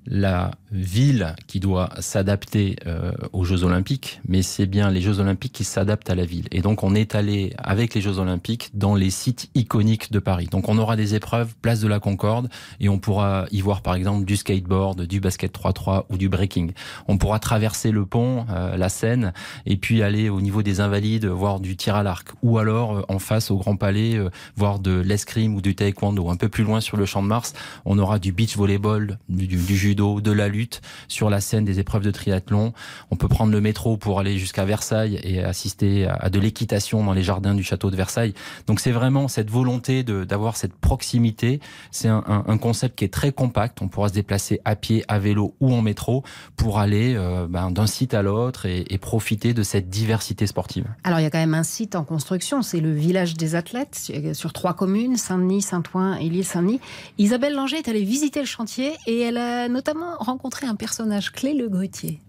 [0.07, 5.51] la ville qui doit s'adapter euh, aux Jeux Olympiques, mais c'est bien les Jeux Olympiques
[5.53, 6.47] qui s'adaptent à la ville.
[6.51, 10.47] Et donc on est allé avec les Jeux Olympiques dans les sites iconiques de Paris.
[10.49, 13.95] Donc on aura des épreuves place de la Concorde et on pourra y voir par
[13.95, 16.71] exemple du skateboard, du basket 3-3 ou du breaking.
[17.07, 19.33] On pourra traverser le pont, euh, la Seine,
[19.65, 23.01] et puis aller au niveau des Invalides voir du tir à l'arc, ou alors euh,
[23.09, 26.29] en face au Grand Palais euh, voir de l'escrime ou du taekwondo.
[26.29, 27.53] Un peu plus loin sur le Champ de Mars,
[27.85, 31.65] on aura du beach volleyball, du, du- du judo, de la lutte sur la scène
[31.65, 32.73] des épreuves de triathlon.
[33.11, 37.13] On peut prendre le métro pour aller jusqu'à Versailles et assister à, de l'équitation dans
[37.13, 38.33] les jardins du château de Versailles.
[38.67, 41.59] Donc c'est vraiment cette volonté d'avoir cette proximité.
[41.91, 43.81] C'est un, un- un concept qui est très compact.
[43.81, 46.23] On pourra se déplacer à pied, à vélo ou en métro
[46.55, 50.85] pour aller euh, ben, d'un site à l'autre et, et profiter de cette diversité sportive.
[51.03, 54.11] Alors, il y a quand même un site en construction, c'est le village des athlètes,
[54.33, 56.79] sur- trois communes, Saint-Denis, Saint-Ouen et l'île-Saint-Denis.
[57.17, 61.55] Isabelle Langer est allée visiter le chantier et elle a notamment rencontré un personnage clé,
[61.55, 62.21] le grutier.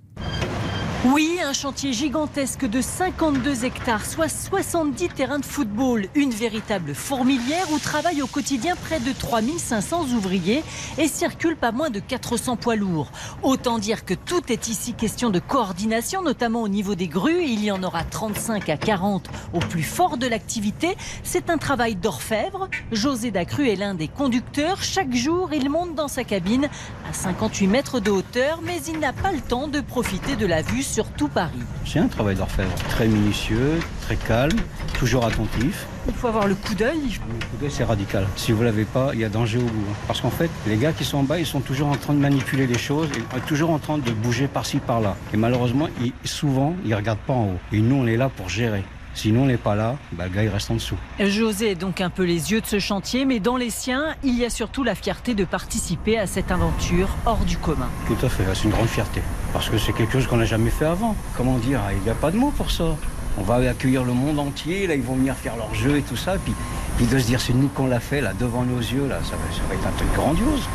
[1.04, 6.06] Oui, un chantier gigantesque de 52 hectares, soit 70 terrains de football.
[6.14, 10.62] Une véritable fourmilière où travaillent au quotidien près de 3500 ouvriers
[10.98, 13.10] et circulent pas moins de 400 poids lourds.
[13.42, 17.42] Autant dire que tout est ici question de coordination, notamment au niveau des grues.
[17.42, 20.96] Il y en aura 35 à 40 au plus fort de l'activité.
[21.24, 22.68] C'est un travail d'orfèvre.
[22.92, 24.80] José Dacru est l'un des conducteurs.
[24.84, 26.68] Chaque jour, il monte dans sa cabine
[27.10, 30.62] à 58 mètres de hauteur, mais il n'a pas le temps de profiter de la
[30.62, 31.59] vue sur tout Paris.
[31.87, 34.59] C'est un travail d'orfèvre, très minutieux, très calme,
[34.98, 35.87] toujours attentif.
[36.07, 37.00] Il faut avoir le coup d'œil.
[37.31, 38.26] Le coup d'œil, c'est radical.
[38.37, 39.87] Si vous l'avez pas, il y a danger au bout.
[39.90, 39.94] hein.
[40.07, 42.18] Parce qu'en fait, les gars qui sont en bas, ils sont toujours en train de
[42.18, 45.16] manipuler les choses, et toujours en train de bouger par-ci, par-là.
[45.33, 47.59] Et malheureusement, ils- souvent, ils regardent pas en haut.
[47.72, 48.85] Et nous, on est là pour gérer.
[49.14, 50.96] Si nous, on n'est pas là, bah, le gars, il reste en dessous.
[51.20, 54.37] José est donc un peu les yeux de ce chantier, mais dans les siens, il
[54.38, 57.88] y a surtout la fierté de participer à cette aventure hors du commun.
[58.07, 59.20] Tout à fait, c'est une grande fierté.
[59.53, 61.14] Parce que c'est quelque chose qu'on n'a jamais fait avant.
[61.37, 62.96] Comment dire Il n'y a pas de mots pour ça.
[63.38, 66.16] On va accueillir le monde entier, là ils vont venir faire leur jeu et tout
[66.16, 66.53] ça, puis,
[66.98, 69.37] puis de se dire c'est nous qu'on l'a fait là devant nos yeux, là ça
[69.37, 70.68] va, ça va être un truc grandiose.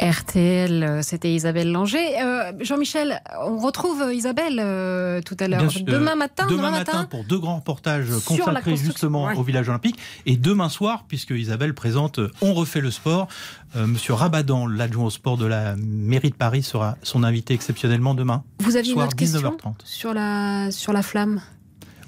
[0.00, 2.20] RTL, euh, c'était Isabelle Langer.
[2.22, 5.62] Euh, Jean-Michel, on retrouve euh, Isabelle euh, tout à l'heure.
[5.82, 9.36] Demain matin, demain, matin, pour deux grands reportages consacrés justement ouais.
[9.36, 9.98] au village olympique.
[10.24, 13.28] Et demain soir, puisque Isabelle présente On refait le sport,
[13.76, 18.14] euh, Monsieur Rabadan, l'adjoint au sport de la mairie de Paris, sera son invité exceptionnellement
[18.14, 18.42] demain.
[18.60, 19.74] Vous aviez une soir, autre question 19h30.
[19.84, 21.42] sur la, sur la flamme?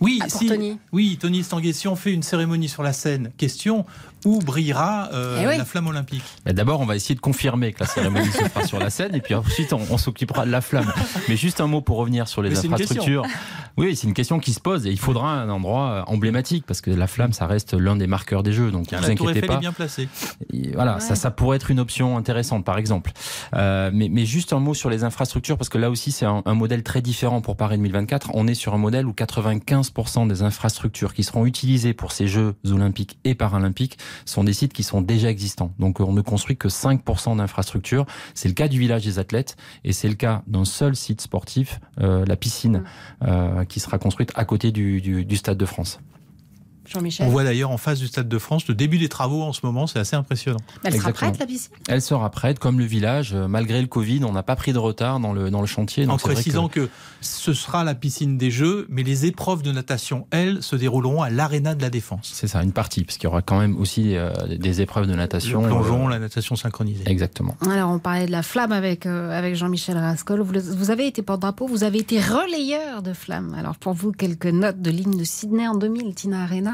[0.00, 0.78] Oui, Ah, si, Tony.
[0.90, 3.86] oui, Tony Estanguet, si on fait une cérémonie sur la scène, question,
[4.24, 5.58] où brillera euh, Eh oui.
[5.58, 6.22] la flamme olympique?
[6.46, 9.14] Mais D'abord, on va essayer de confirmer que la cérémonie se fera sur la scène,
[9.14, 10.92] et puis ensuite, on, on s'occupera de la flamme.
[11.28, 13.22] Mais juste un mot pour revenir sur les Mais infrastructures.
[13.22, 13.40] question.
[13.78, 16.80] Oui, c'est une question qui se pose, et il faudra un endroit euh, emblématique, parce
[16.80, 18.70] que la flamme, ça reste l'un des marqueurs des Jeux.
[18.70, 19.54] Donc, ne vous la Tour inquiétez Eiffel pas.
[19.56, 20.08] est bien placée.
[20.52, 21.00] Et voilà, Ouais.
[21.00, 23.12] ça, ça pourrait être une option intéressante, par exemple.
[23.54, 26.42] Euh, mais, mais juste un mot sur les infrastructures, parce que là aussi, c'est un,
[26.44, 28.30] un modèle très différent pour Paris 2024.
[28.34, 32.54] On est sur un modèle où 95% des infrastructures qui seront utilisées pour ces Jeux
[32.70, 35.72] olympiques et paralympiques sont des sites qui sont déjà existants.
[35.78, 38.06] Donc, on ne construit que 5% d'infrastructures.
[38.34, 41.80] C'est le cas du village des athlètes, et c'est le cas d'un seul site sportif,
[42.00, 42.84] euh, la piscine,
[43.22, 46.00] euh, qui sera construite à côté du, du, du Stade de France.
[46.86, 49.52] Jean-Michel On voit d'ailleurs en face du Stade de France le début des travaux en
[49.52, 50.58] ce moment, c'est assez impressionnant.
[50.84, 51.30] Elle sera Exactement.
[51.30, 53.32] prête, la piscine Elle sera prête, comme le village.
[53.34, 56.06] Euh, Malgré le Covid, on n'a pas pris de retard dans le, dans le chantier.
[56.06, 56.88] donc En précisant que...
[57.20, 61.30] ce sera la piscine des Jeux, mais les épreuves de natation, elles, se dérouleront à
[61.30, 62.30] l'Arena de la Défense.
[62.32, 65.14] C'est ça, une partie, parce qu'il y aura quand même aussi euh, des épreuves de
[65.14, 65.62] natation.
[65.62, 67.04] Le plongeon, euh, la natation synchronisée.
[67.06, 67.56] Exactement.
[67.68, 70.40] Alors, on parlait de la flamme avec, euh, avec Jean-Michel Rascol.
[70.40, 73.54] Vous, vous avez été porte-drapeau, vous avez été relayeur de flamme.
[73.58, 76.71] Alors, pour vous, quelques notes de l'hymne de Sydney en 2000, Tina Arena?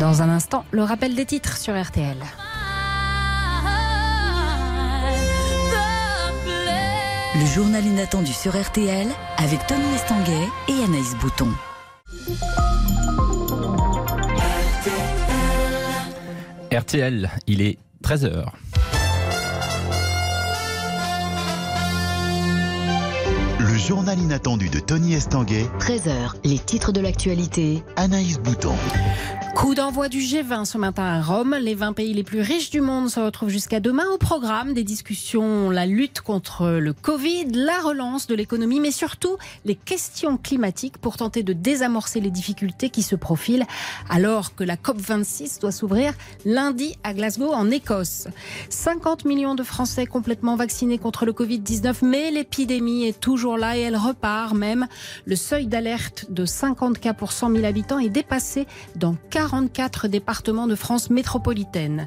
[0.00, 2.16] Dans un instant, le rappel des titres sur RTL.
[7.34, 11.48] Le journal inattendu sur RTL avec Tony Estanguet et Anaïs Bouton.
[16.72, 18.44] RTL, il est 13h.
[23.58, 27.82] Le journal inattendu de Tony Estanguet, 13h, les titres de l'actualité.
[27.96, 28.74] Anaïs Bouton.
[29.60, 31.54] Coup d'envoi du G20 ce matin à Rome.
[31.60, 34.84] Les 20 pays les plus riches du monde se retrouvent jusqu'à demain au programme des
[34.84, 40.96] discussions, la lutte contre le Covid, la relance de l'économie, mais surtout les questions climatiques
[40.96, 43.66] pour tenter de désamorcer les difficultés qui se profilent
[44.08, 46.14] alors que la COP26 doit s'ouvrir
[46.46, 48.28] lundi à Glasgow en Écosse.
[48.70, 53.80] 50 millions de Français complètement vaccinés contre le Covid-19, mais l'épidémie est toujours là et
[53.80, 54.86] elle repart même.
[55.26, 59.16] Le seuil d'alerte de 50 cas pour 100 000 habitants est dépassé dans
[59.50, 62.06] 44 départements de France métropolitaine.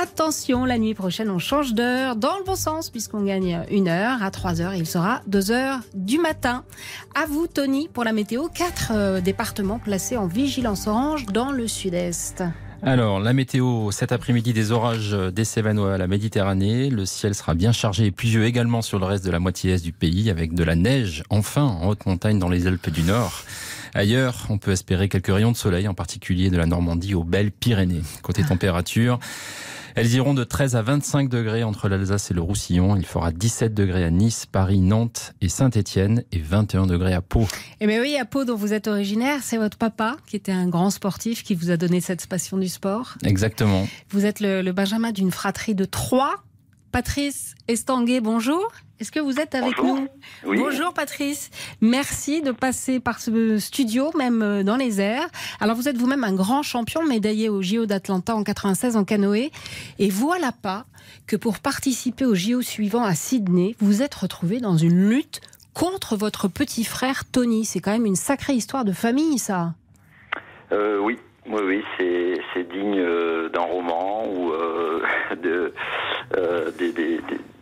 [0.00, 4.22] Attention, la nuit prochaine, on change d'heure dans le bon sens puisqu'on gagne une heure
[4.22, 6.62] à 3 heures il sera 2 heures du matin.
[7.14, 8.48] À vous, Tony, pour la météo.
[8.48, 12.44] Quatre euh, départements placés en vigilance orange dans le sud-est.
[12.82, 16.90] Alors, la météo, cet après-midi, des orages des à la Méditerranée.
[16.90, 19.82] Le ciel sera bien chargé et pluvieux également sur le reste de la moitié est
[19.82, 23.42] du pays, avec de la neige, enfin, en haute montagne dans les Alpes du Nord.
[23.94, 27.52] Ailleurs, on peut espérer quelques rayons de soleil, en particulier de la Normandie aux belles
[27.52, 28.02] Pyrénées.
[28.22, 29.20] Côté température,
[29.94, 32.96] elles iront de 13 à 25 degrés entre l'Alsace et le Roussillon.
[32.96, 37.46] Il fera 17 degrés à Nice, Paris, Nantes et Saint-Étienne et 21 degrés à Pau.
[37.80, 40.66] Eh bien oui, à Pau, dont vous êtes originaire, c'est votre papa qui était un
[40.66, 43.14] grand sportif qui vous a donné cette passion du sport.
[43.22, 43.86] Exactement.
[44.10, 46.42] Vous êtes le, le Benjamin d'une fratrie de trois.
[46.94, 48.70] Patrice Estanguet, bonjour.
[49.00, 49.96] Est-ce que vous êtes avec Bonjour.
[49.96, 50.08] nous
[50.46, 50.58] Oui.
[50.58, 51.50] Bonjour Patrice.
[51.80, 55.26] Merci de passer par ce studio, même euh, dans les airs.
[55.58, 59.50] Alors vous êtes vous-même un grand champion médaillé au JO d'Atlanta en 96 en canoë.
[59.98, 60.84] Et voilà pas
[61.26, 65.40] que pour participer au JO suivant à Sydney, vous êtes retrouvé dans une lutte
[65.72, 67.64] contre votre petit frère Tony.
[67.64, 69.74] C'est quand même une sacrée histoire de famille, ça.
[70.70, 75.02] Euh, oui, oui, oui, c'est digne euh, d'un roman ou euh,
[75.42, 75.74] de
[76.36, 76.70] euh,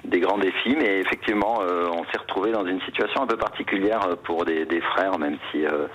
[0.04, 4.00] des, grands défis, mais effectivement, euh, on s'est retrouvé dans une situation un peu particulière
[4.24, 5.87] pour des, frères, même si euh,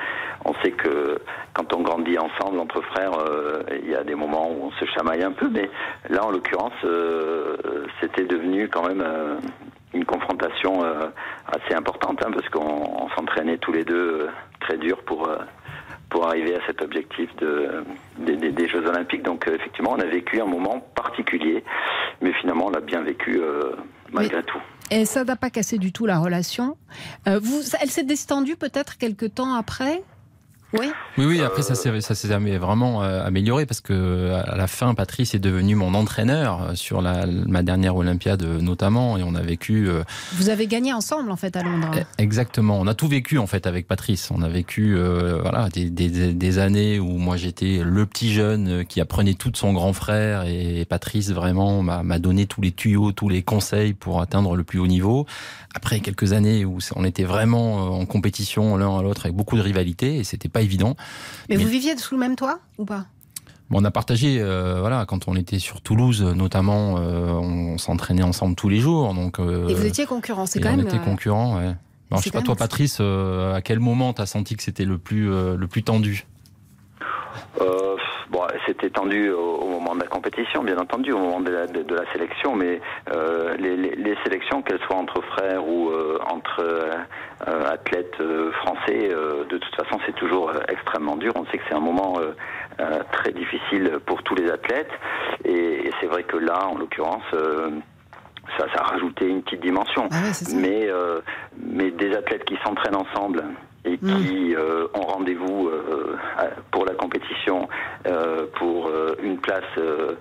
[0.43, 1.19] on sait que
[1.53, 3.13] quand on grandit ensemble entre frères,
[3.83, 5.69] il y a des moments où on se chamaille un peu, mais
[6.09, 6.73] là, en l'occurrence,
[8.01, 9.05] c'était devenu quand même
[9.93, 10.81] une confrontation
[11.47, 14.27] assez importante, hein, parce qu'on on s'entraînait tous les deux
[14.59, 15.29] très dur pour
[16.09, 17.83] pour arriver à cet objectif de,
[18.19, 19.23] des- des- des Jeux Olympiques.
[19.23, 21.63] Donc euh, effectivement, on a vécu un moment particulier,
[22.21, 23.71] mais finalement, on l'a bien vécu euh,
[24.11, 24.59] malgré tout.
[24.89, 26.77] Et ça n'a pas cassé du tout la relation.
[27.27, 30.01] Euh, vous, elle s'est distendue peut-être quelques temps après?
[30.73, 34.57] Oui Oui, oui, après ça s'est ça s'est amé- vraiment euh, amélioré parce que à
[34.57, 39.17] la fin, Patrice est devenu mon entraîneur euh, sur la, ma dernière Olympiade euh, notamment
[39.17, 39.87] et on a vécu
[40.33, 41.91] Vous avez gagné ensemble en fait à Londres.
[42.17, 44.29] exactement, on a tout vécu en fait avec Patrice.
[44.29, 48.83] On a vécu euh, voilà des, des, des années où moi j'étais le petit jeune
[48.85, 52.71] qui apprenait tout de son grand frère et Patrice vraiment m'a m'a donné tous les
[52.73, 55.25] tuyaux, tous les conseils pour atteindre le plus haut niveau.
[55.73, 59.61] Après quelques années où on était vraiment en compétition l'un à l'autre avec beaucoup de
[59.61, 60.95] rivalité et c'était pas évident.
[61.49, 63.05] Mais, Mais- vous viviez sous le même toit ou pas?
[63.69, 68.23] Bon, on a partagé, euh, voilà, quand on était sur Toulouse, notamment, euh, on s'entraînait
[68.23, 69.39] ensemble tous les jours, donc.
[69.39, 70.87] euh, Et vous étiez concurrents, c'est quand on même.
[70.87, 71.75] était euh, concurrents, ouais.
[72.09, 75.27] Alors, je sais pas toi, Patrice, à quel moment t'as senti que c'était le plus
[75.27, 76.25] le plus tendu?
[77.61, 77.95] Euh,
[78.29, 81.67] bon, c'était tendu au, au moment de la compétition, bien entendu, au moment de la,
[81.67, 82.79] de, de la sélection, mais
[83.11, 88.51] euh, les, les, les sélections, qu'elles soient entre frères ou euh, entre euh, athlètes euh,
[88.51, 91.33] français, euh, de toute façon, c'est toujours extrêmement dur.
[91.35, 92.31] On sait que c'est un moment euh,
[92.79, 94.91] euh, très difficile pour tous les athlètes,
[95.45, 97.23] et, et c'est vrai que là, en l'occurrence.
[97.33, 97.71] euh,
[98.57, 100.07] ça, ça a rajouté une petite dimension.
[100.55, 101.19] mais, euh,
[101.61, 103.43] mais des athlètes qui s'entraînent ensemble
[103.87, 106.17] et qui euh, ont rendez-vous euh,
[106.71, 107.67] pour la compétition
[108.05, 110.13] euh, pour euh, une place euh,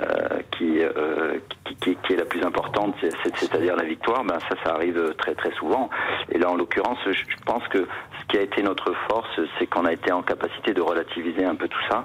[0.00, 4.24] euh, qui, euh, qui, qui- qui est la plus importante, c'est- c'est- c'est-à-dire la victoire,
[4.24, 5.88] ben ça, ça arrive très très souvent.
[6.30, 7.78] Et là, en l'occurrence, je pense que
[8.20, 11.54] ce qui a été notre force, c'est qu'on a été en capacité de relativiser un
[11.54, 12.04] peu tout ça,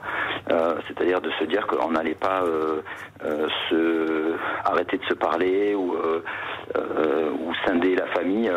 [0.52, 2.82] euh, c'est-à-dire de se dire qu'on n'allait pas euh,
[3.26, 4.34] euh, se
[4.66, 6.24] arrêter de se parler ou euh,
[6.78, 8.52] euh, ou scinder la famille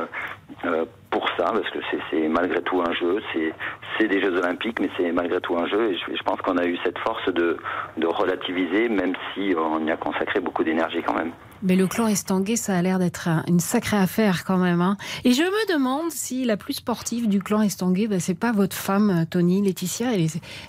[1.12, 1.78] pour ça, parce que
[2.10, 3.20] c'est- malgré tout un jeu,
[3.98, 6.56] c'est des Jeux Olympiques, mais c'est malgré tout un jeu, et je, je pense qu'on
[6.58, 7.56] a eu cette force de,
[7.98, 11.30] de relativiser, même si on y a consacré beaucoup d'énergie quand même.
[11.64, 14.80] Mais le clan estanguet, ça a l'air d'être un- une sacrée affaire quand même.
[14.80, 14.96] hein.
[15.24, 18.74] Et je me demande si la plus sportive du clan estanguet, ben, c'est pas votre
[18.74, 20.08] femme, euh, Tony, Laetitia.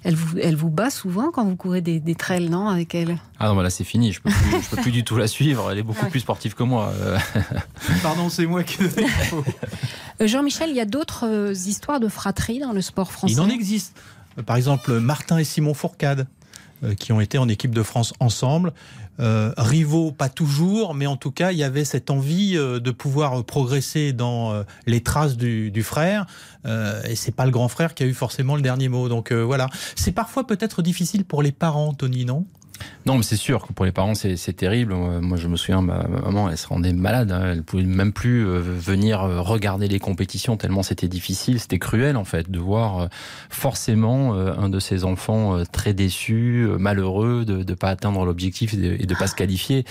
[0.04, 3.18] Elle, vous, elle vous bat souvent quand vous courez des, des trails, non, avec elle?
[3.40, 5.28] Ah non, bah là c'est fini, je peux, plus, je peux plus du tout la
[5.28, 6.92] suivre, elle est beaucoup plus sportive que moi.
[7.02, 7.18] euh.
[8.04, 8.78] Pardon, c'est moi qui.
[10.22, 13.34] Euh, Jean-Michel, il y a d'autres euh, histoires de fratrie dans le sport français?
[13.34, 13.96] Il en existe.
[14.38, 16.28] Euh, Par exemple, Martin et Simon Fourcade,
[17.00, 18.74] qui ont été en équipe de France ensemble.
[19.18, 24.12] Rivaux, pas toujours, mais en tout cas, il y avait cette envie de pouvoir progresser
[24.12, 26.26] dans les traces du, frère.
[26.66, 29.08] Euh, et c'est pas le grand frère qui a eu forcément le dernier mot.
[29.08, 29.70] Donc voilà.
[29.96, 32.46] C'est parfois peut-être difficile pour les parents, Tony, non?
[33.06, 34.94] Non, mais c'est sûr que pour les parents, c'est c'est terrible.
[34.94, 37.32] Euh, Moi, je me souviens, ma ma maman, elle se rendait malade.
[37.32, 37.42] hein.
[37.52, 41.60] Elle pouvait même plus euh, venir euh, regarder les compétitions tellement c'était difficile.
[41.60, 43.10] C'était cruel, en fait, de voir
[43.50, 49.06] forcément un de ses enfants très déçu, malheureux de ne pas atteindre l'objectif et de,
[49.06, 49.86] de pas se qualifier.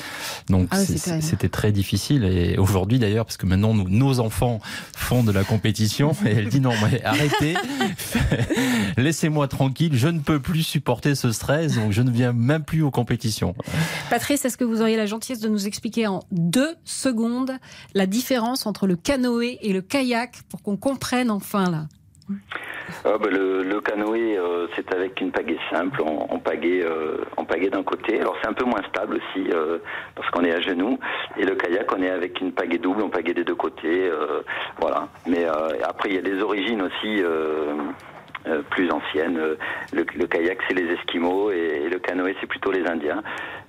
[0.48, 0.78] Donc, Ah
[1.20, 2.24] c'était très difficile.
[2.24, 4.60] Et aujourd'hui, d'ailleurs, parce que maintenant, nous, nos enfants
[4.96, 7.54] font de la compétition, et elle dit non, mais arrêtez,
[8.96, 12.81] laissez-moi tranquille, je ne peux plus supporter ce stress, donc je ne viens même plus
[12.82, 13.54] aux compétitions.
[14.10, 17.52] Patrice, est-ce que vous auriez la gentillesse de nous expliquer en deux secondes
[17.94, 21.86] la différence entre le canoë et le kayak pour qu'on comprenne enfin là?
[23.04, 27.24] Ah, bah, le, le canoë, euh, c'est avec une pagaie simple, en, en pagaie, euh,
[27.36, 28.20] en pagaie d'un côté.
[28.20, 29.78] Alors c'est un peu moins stable aussi euh,
[30.14, 30.98] parce qu'on est à genoux.
[31.36, 34.08] Et le kayak, on est avec une pagaie double, en pagaie des deux côtés.
[34.08, 34.42] euh,
[34.80, 35.08] voilà.
[35.26, 37.22] Mais euh, après, il y a des origines aussi.
[38.46, 39.36] Euh, plus anciennes.
[39.38, 39.56] Euh,
[39.92, 43.22] Le, le kayak, c'est les Esquimaux et, et le canoë, c'est plutôt les Indiens.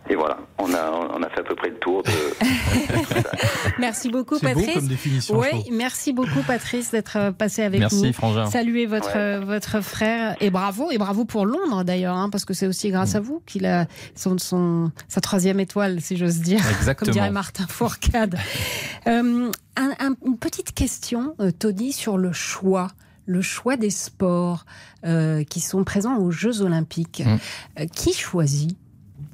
[0.09, 2.11] Et voilà, on a, on a fait à peu près le tour de,
[3.79, 4.75] Merci beaucoup, C'est beau Patrice.
[4.75, 8.13] comme définition, Oui, merci beaucoup, Patrice, d'être euh, passé avec Merci, nous.
[8.13, 8.45] Frangin.
[8.47, 12.67] Saluez votre, votre frère et bravo, et bravo pour Londres d'ailleurs, hein, parce que c'est
[12.67, 13.23] aussi grâce à Mm.
[13.23, 17.05] vous qu'il a son, son, sa troisième étoile, si j'ose dire, Exactement.
[17.07, 18.37] comme dirait Martin Fourcade.
[19.05, 22.87] Euh, un- un- une petite question, Tony, sur le choix.
[23.25, 24.65] Le choix des sports
[25.05, 27.23] euh, qui sont présents aux Jeux Olympiques.
[27.25, 27.37] Mm.
[27.79, 28.77] Euh, qui choisit?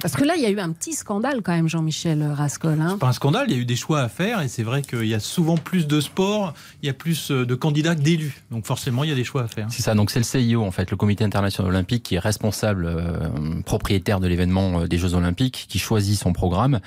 [0.02, 2.80] Parce que là, il y a eu un petit scandale quand même, Jean-Michel Rascol.
[2.80, 2.98] Hein.
[2.98, 5.06] pas un scandale, il y a eu des choix à faire et c'est vrai qu'il
[5.06, 8.42] y a souvent plus de sport, il y a plus euh, de candidats que d'élus.
[8.50, 9.68] Donc forcément, il y a des choix à faire.
[9.70, 12.86] C'est ça, donc c'est le CIO, en fait, le Comité international olympique, qui est responsable,
[12.86, 13.30] euh,
[13.66, 16.80] propriétaire de l'événement euh, des Jeux olympiques, qui choisit son programme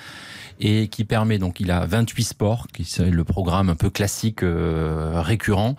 [0.63, 4.43] et qui permet, donc il a 28 sports, qui c'est le programme un peu classique,
[4.43, 5.75] euh, récurrent,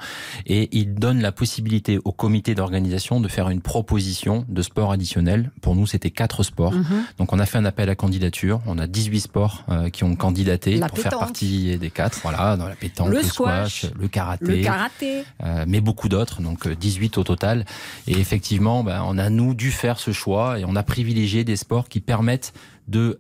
[0.47, 5.51] et il donne la possibilité au comité d'organisation de faire une proposition de sport additionnel.
[5.63, 6.75] Pour nous, c'était quatre sports.
[6.75, 7.05] Mhm.
[7.19, 10.15] Donc on a fait un appel à candidature, on a 18 sports euh, qui ont
[10.17, 13.93] candidaté La pour faire partie des quatre, voilà, dans la pétanque, Le le, squash, squash,
[13.99, 15.25] le karaté, Le karaté.
[15.45, 17.65] euh, mais beaucoup d'autres, donc euh, 18 au total.
[18.07, 21.57] Et effectivement, ben, on a nous dû faire ce choix et on a privilégié des
[21.57, 22.53] sports qui permettent
[22.87, 23.19] de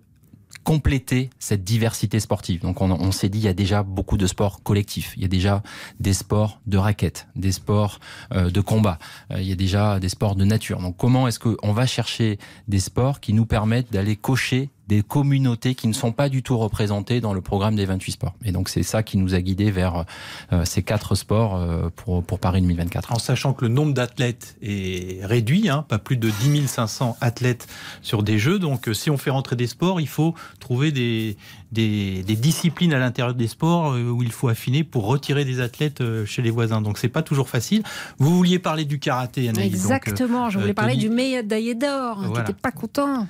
[0.64, 2.62] compléter cette diversité sportive.
[2.62, 5.28] Donc on, s'est dit il y a déjà beaucoup de sports collectifs, il y a
[5.28, 5.62] déjà
[6.00, 8.00] des sports de raquettes, des sports
[8.32, 8.98] euh, de combat,
[9.30, 10.80] euh, il y a déjà des sports de nature.
[10.80, 15.74] Donc comment est-ce qu'on va chercher des sports qui nous permettent d'aller cocher des communautés
[15.74, 18.34] qui ne sont pas du tout représentées dans le programme des 28 sports.
[18.44, 20.04] Et donc c'est ça qui nous a guidés vers
[20.52, 23.12] euh, ces quatre sports euh, pour, pour Paris 2024.
[23.12, 27.66] En sachant que le nombre d'athlètes est réduit, hein, pas plus de 10 500 athlètes
[28.02, 28.58] sur des jeux.
[28.58, 31.36] Donc, euh, si on fait rentrer des sports, il faut trouver des,
[31.72, 35.60] des, des disciplines à l'intérieur des sports euh, où il faut affiner pour retirer des
[35.60, 36.82] athlètes euh, chez les voisins.
[36.82, 37.82] Donc, c'est pas toujours facile.
[38.18, 39.72] Vous vouliez parler du karaté, Anaïs.
[39.72, 42.44] donc, euh, Exactement, je voulais euh, parler Tony- du médaillé d'or, hein, Voilà.
[42.44, 43.26] qui n'était pas content,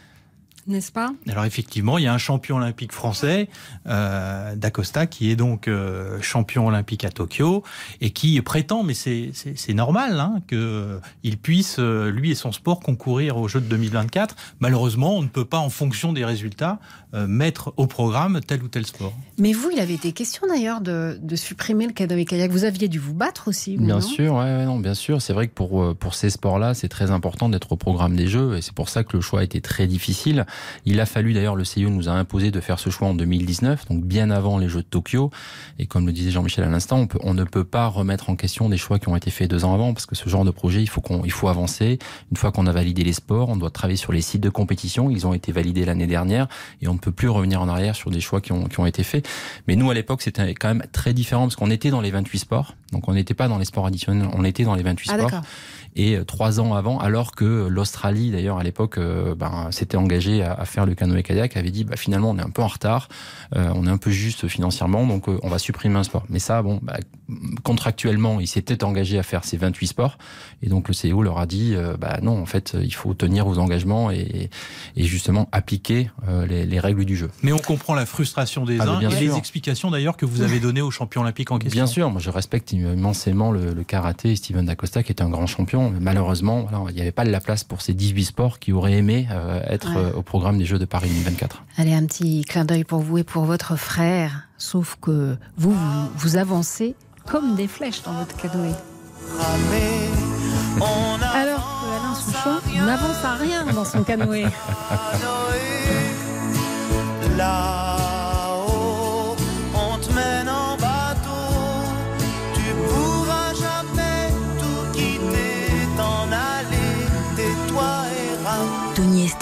[0.67, 1.13] n'est-ce pas?
[1.29, 3.49] Alors effectivement, il y a un champion olympique français,
[3.87, 7.63] euh, D'Acosta, qui est donc euh, champion olympique à Tokyo
[8.01, 13.37] et qui prétend, mais c'est normal, hein, qu'il puisse, euh, lui et son sport, concourir
[13.37, 14.37] aux Jeux de 2024.
[14.61, 16.79] Malheureusement, on ne peut pas, en fonction des résultats,
[17.15, 19.15] euh, mettre au programme tel ou tel sport.
[19.39, 22.51] Mais vous, il avait été question d'ailleurs de, de supprimer le canoë-kayak.
[22.51, 24.01] Vous aviez dû vous battre aussi, vous, Bien non?
[24.01, 25.23] sûr, ouais, ouais, non, bien sûr.
[25.23, 28.27] C'est vrai que pour euh, pour ces sports-là, c'est très important d'être au programme des
[28.27, 30.45] Jeux, et c'est pour ça que le choix a été très difficile.
[30.85, 33.89] Il a fallu d'ailleurs, le CIO nous a imposé de faire ce choix en 2019,
[33.89, 35.31] donc bien avant les Jeux de Tokyo.
[35.79, 38.77] Et comme le disait Jean-Michel à l'instant, on, ne peut pas remettre en question des
[38.77, 40.89] choix qui ont été faits deux ans avant, parce que ce genre de projet, il
[40.89, 41.99] faut il faut avancer.
[42.31, 45.11] Une fois qu'on a validé les sports, on doit travailler sur les sites de compétition.
[45.11, 46.49] Ils ont été validés l'année dernière,
[46.83, 48.87] et on ne peut plus revenir en arrière sur des choix qui ont, qui ont
[48.87, 49.29] été faits.
[49.69, 52.39] Mais nous, à l'époque, c'était quand même très différent, parce qu'on était dans les 28
[52.39, 55.19] sports, donc on n'était pas dans les sports additionnels, on était dans les 28 Ah,
[55.19, 55.41] sports
[55.97, 60.43] et euh, trois ans avant, alors que l'Australie, d'ailleurs, à l'époque, euh, ben, s'était engagée
[60.43, 63.09] à, à faire le canoë-kayak, avait dit, bah, finalement, on est un peu en retard,
[63.55, 66.25] euh, on est un peu juste financièrement, donc euh, on va supprimer un sport.
[66.29, 66.97] Mais ça, bon, bah,
[67.63, 70.19] contractuellement, ils s'étaient engagés à faire ces 28 sports,
[70.63, 73.45] et donc le CEO leur a dit, euh, bah non, en fait, il faut tenir
[73.47, 74.51] vos engagements et,
[74.97, 77.31] et justement appliquer euh, les, les règles du jeu.
[77.43, 79.33] Mais on comprend la frustration des Ah, uns bien et sûr.
[79.33, 81.79] les explications d'ailleurs que vous avez données aux champions olympiques en question.
[81.79, 85.29] Bien sûr, moi je respecte immensément le, le karaté et Steven Dacosta qui est un
[85.31, 85.91] grand champion.
[85.91, 88.93] Mais malheureusement, il n'y avait pas de la place pour ces 18 sports qui auraient
[88.95, 89.97] aimé euh, être Ouais.
[90.13, 91.63] euh, au programme des Jeux de Paris 2024.
[91.79, 94.49] Allez, un petit clin d'œil pour vous et pour votre frère.
[94.59, 96.95] Sauf que vous, vous, vous avancez
[97.27, 98.73] comme des flèches dans votre canoë.
[101.35, 104.45] Alors que Alain Souchon n'avance à rien dans son canoë.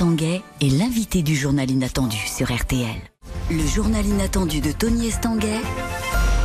[0.02, 3.00] Estanguet est l'invité du journal inattendu sur RTL.
[3.52, 5.60] Le journal inattendu de Tony Estanguet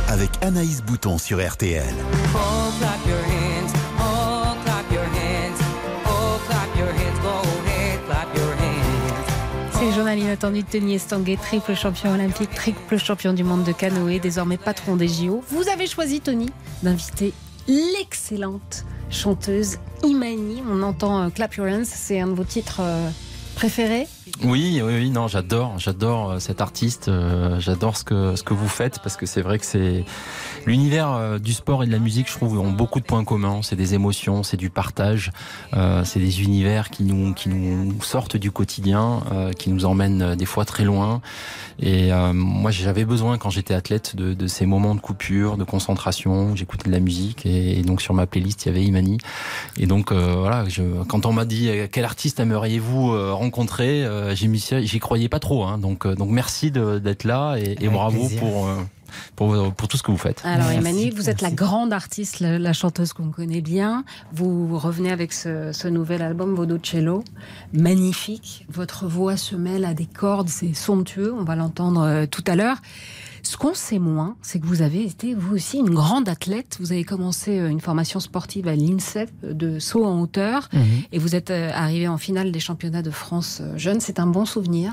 [0.06, 1.82] Avec Anaïs Bouton sur RTL.
[1.82, 2.38] Oh,
[2.78, 3.72] clap your hands.
[3.98, 5.60] Oh, clap your hands.
[6.06, 7.20] Oh, clap your hands.
[7.20, 9.72] Go ahead, clap your hands.
[9.72, 13.72] C'est le journal inattendu de Tony Estanguet, triple champion olympique, triple champion du monde de
[13.72, 15.42] canoë, désormais patron des JO.
[15.50, 16.48] Vous avez choisi, Tony,
[16.84, 17.32] d'inviter
[17.66, 20.62] l'excellente chanteuse Imani.
[20.70, 22.82] On entend euh, Clap Your Hands, c'est un de vos titres
[23.58, 24.06] préférés.
[24.44, 28.54] Oui, oui, oui, non, j'adore, j'adore euh, cet artiste, euh, j'adore ce que ce que
[28.54, 30.04] vous faites parce que c'est vrai que c'est
[30.66, 33.60] l'univers euh, du sport et de la musique, je trouve, ont beaucoup de points communs.
[33.62, 35.32] C'est des émotions, c'est du partage,
[35.74, 40.22] euh, c'est des univers qui nous qui nous sortent du quotidien, euh, qui nous emmènent
[40.22, 41.20] euh, des fois très loin.
[41.80, 46.56] Et moi, j'avais besoin quand j'étais athlète de, de ces moments de coupure, de concentration.
[46.56, 49.18] J'écoutais de la musique et, et donc sur ma playlist il y avait Imani.
[49.78, 55.28] Et donc voilà, je, quand on m'a dit quel artiste aimeriez-vous rencontrer, euh, j'y croyais
[55.28, 55.64] pas trop.
[55.64, 55.78] Hein.
[55.78, 58.40] Donc euh, donc merci d'être là et, bravo plaisir.
[58.40, 58.76] pour, euh,
[59.36, 60.42] pour pour tout ce que vous faites.
[60.44, 60.72] Alors.
[60.72, 64.04] Imani, vous êtes la grande artiste, la, la chanteuse qu'on connaît bien.
[64.32, 67.24] Vous revenez avec ce, ce nouvel album Vodocello,
[67.72, 68.66] magnifique.
[68.68, 71.32] Votre voix se mêle à des cordes, c'est somptueux.
[71.32, 72.78] On va l'entendre euh, tout à l'heure.
[73.48, 76.76] Ce qu'on sait moins, c'est que vous avez été vous aussi une grande athlète.
[76.80, 80.82] Vous avez commencé euh, une formation sportive à l'INSEP de saut en hauteur Mhm.
[81.12, 84.00] et vous êtes euh, arrivé en finale des championnats de France euh, jeunes.
[84.00, 84.92] C'est un bon souvenir.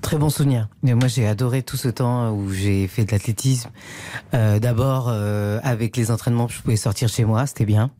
[0.00, 0.68] Très bon souvenir.
[0.82, 3.70] Mais moi, j'ai adoré tout ce temps où j'ai fait de l'athlétisme.
[4.34, 7.92] Euh, D'abord, euh, avec les entraînements, je pouvais sortir chez moi, c'était bien.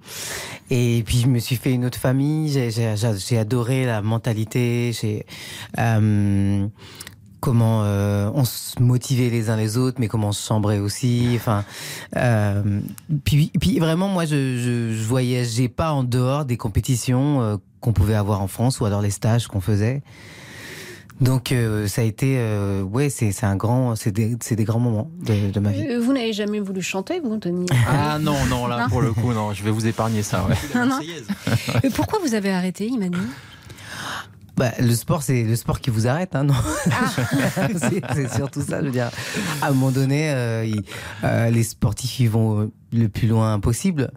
[0.70, 2.48] Et puis, je me suis fait une autre famille.
[2.50, 4.92] J'ai- adoré la mentalité.
[5.00, 5.24] J'ai
[5.78, 6.66] euh,
[7.44, 11.32] comment euh, on se motivait les uns les autres, mais comment on se chambrait aussi.
[11.36, 11.62] Enfin,
[12.16, 12.80] euh,
[13.26, 17.92] puis, puis vraiment, moi, je, je, je voyageais pas en dehors des compétitions euh, qu'on
[17.92, 20.02] pouvait avoir en France ou alors les stages qu'on faisait.
[21.20, 24.64] Donc euh, ça a été euh, ouais c'est c'est un grand c'est des c'est des
[24.64, 25.96] grands moments de, de ma vie.
[25.98, 28.88] Vous n'avez jamais voulu chanter, vous, Tony Ah non non là Non?
[28.88, 30.44] pour le coup non, je vais vous épargner ça.
[30.44, 30.56] Ouais.
[30.74, 30.98] Non, non.
[31.84, 33.16] Et pourquoi vous avez arrêté, Imani
[34.56, 36.54] Bah, le sport, c'est le sport qui vous arrête, hein, non
[37.76, 39.10] C'est c'est surtout ça, je veux dire.
[39.60, 40.82] À un moment donné, euh, il-
[41.24, 44.12] euh, les sportifs, ils vont euh, le plus loin possible.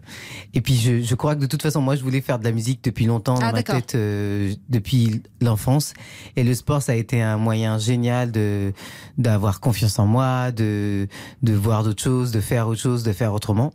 [0.54, 2.52] Et puis, je, je crois que de toute façon, moi, je voulais faire de la
[2.52, 5.92] musique depuis longtemps dans Ah, ma tête, euh, depuis l'enfance.
[6.36, 8.72] Et le sport, ça a été un moyen génial de
[9.16, 11.08] d'avoir confiance en moi, de
[11.42, 13.72] de voir d'autres choses, de faire autre chose, de faire autrement.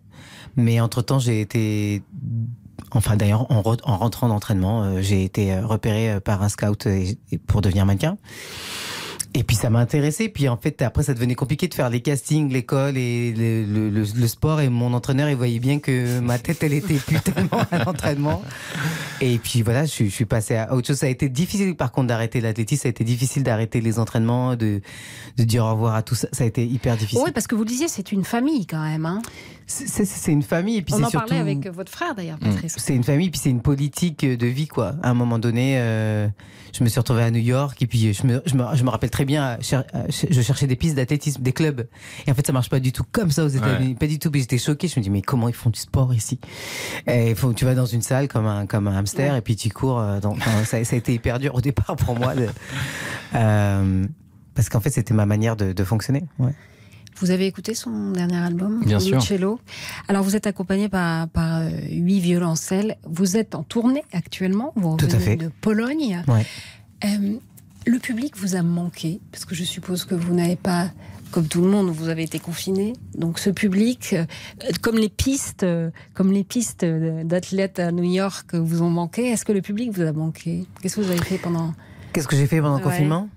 [0.56, 2.04] Mais entre temps, j'ai été
[2.92, 6.50] Enfin, d'ailleurs, en, re- en rentrant d'entraînement, euh, j'ai été euh, repéré euh, par un
[6.50, 6.88] scout
[7.48, 8.18] pour devenir mannequin.
[9.36, 10.30] Et puis ça m'a intéressé.
[10.30, 14.62] Puis en fait, après, ça devenait compliqué de faire les castings, l'école et le, sport.
[14.62, 18.44] Et mon entraîneur, il voyait bien que ma tête, elle était plus tellement à l'entraînement.
[19.22, 20.98] Et puis voilà, je, suis- passé à autre chose.
[20.98, 22.84] Ça a été difficile, par contre, d'arrêter l'athlétisme.
[22.84, 24.82] Ça a été difficile d'arrêter les entraînements, de,
[25.38, 26.28] de dire au revoir à tout ça.
[26.32, 27.24] Ça a été hyper difficile.
[27.26, 29.08] Oui, parce que vous le disiez, c'est une famille quand même.
[29.08, 29.24] Hein
[29.68, 31.28] c'est- c'est c'est une famille et puis On c'est en surtout.
[31.30, 32.76] parlait avec votre frère d'ailleurs, Patrice.
[32.78, 34.96] C'est une famille, puis c'est une politique de vie, quoi.
[35.04, 36.28] À un moment donné, euh,
[36.74, 38.90] je me suis retrouvé à New York, et puis je me, je me, je me
[38.90, 41.88] rappelle très bien, cher- euh, je cherchais des pistes d'athlétisme, des clubs.
[42.28, 44.32] Et en fait, ça marche pas du tout comme ça aux États-Unis, pas du tout.
[44.32, 46.40] Puis j'étais choquée, je me dis, mais comment ils font du sport ici?
[47.08, 49.56] Et il faut, tu vas dans une salle comme un, comme un hamster, et puis
[49.56, 50.00] tu cours.
[50.00, 50.36] euh, dans-
[50.66, 52.34] ça, ça a été hyper dur au départ pour moi.
[52.36, 52.48] de-
[53.36, 54.06] euh,
[54.56, 56.24] parce qu'en fait, c'était ma manière de, de fonctionner.
[56.40, 56.54] Ouais.
[57.18, 59.22] Vous avez écouté son dernier album, Bien sûr.
[59.22, 59.60] Cello.
[60.08, 62.98] Alors vous êtes accompagné par, par euh, huit violoncelles.
[63.06, 64.74] Vous êtes en tournée actuellement.
[64.76, 65.36] Vous Tout à fait.
[65.36, 66.24] de Pologne.
[66.28, 66.46] Ouais.
[67.06, 67.38] Euh,
[67.86, 70.90] le public vous a manqué parce que je suppose que vous n'avez pas,
[71.32, 72.94] comme tout le monde, vous avez été confiné.
[73.16, 74.26] Donc ce public, euh,
[74.82, 75.66] comme les pistes,
[76.14, 79.28] comme les pistes d'athlètes à New York vous ont manqué.
[79.30, 80.66] Est-ce que le public vous a manqué?
[80.82, 81.74] Qu'est-ce que vous avez fait pendant?
[82.14, 82.92] Qu'est-ce que j'ai fait pendant le Ouais.
[82.92, 83.30] confinement?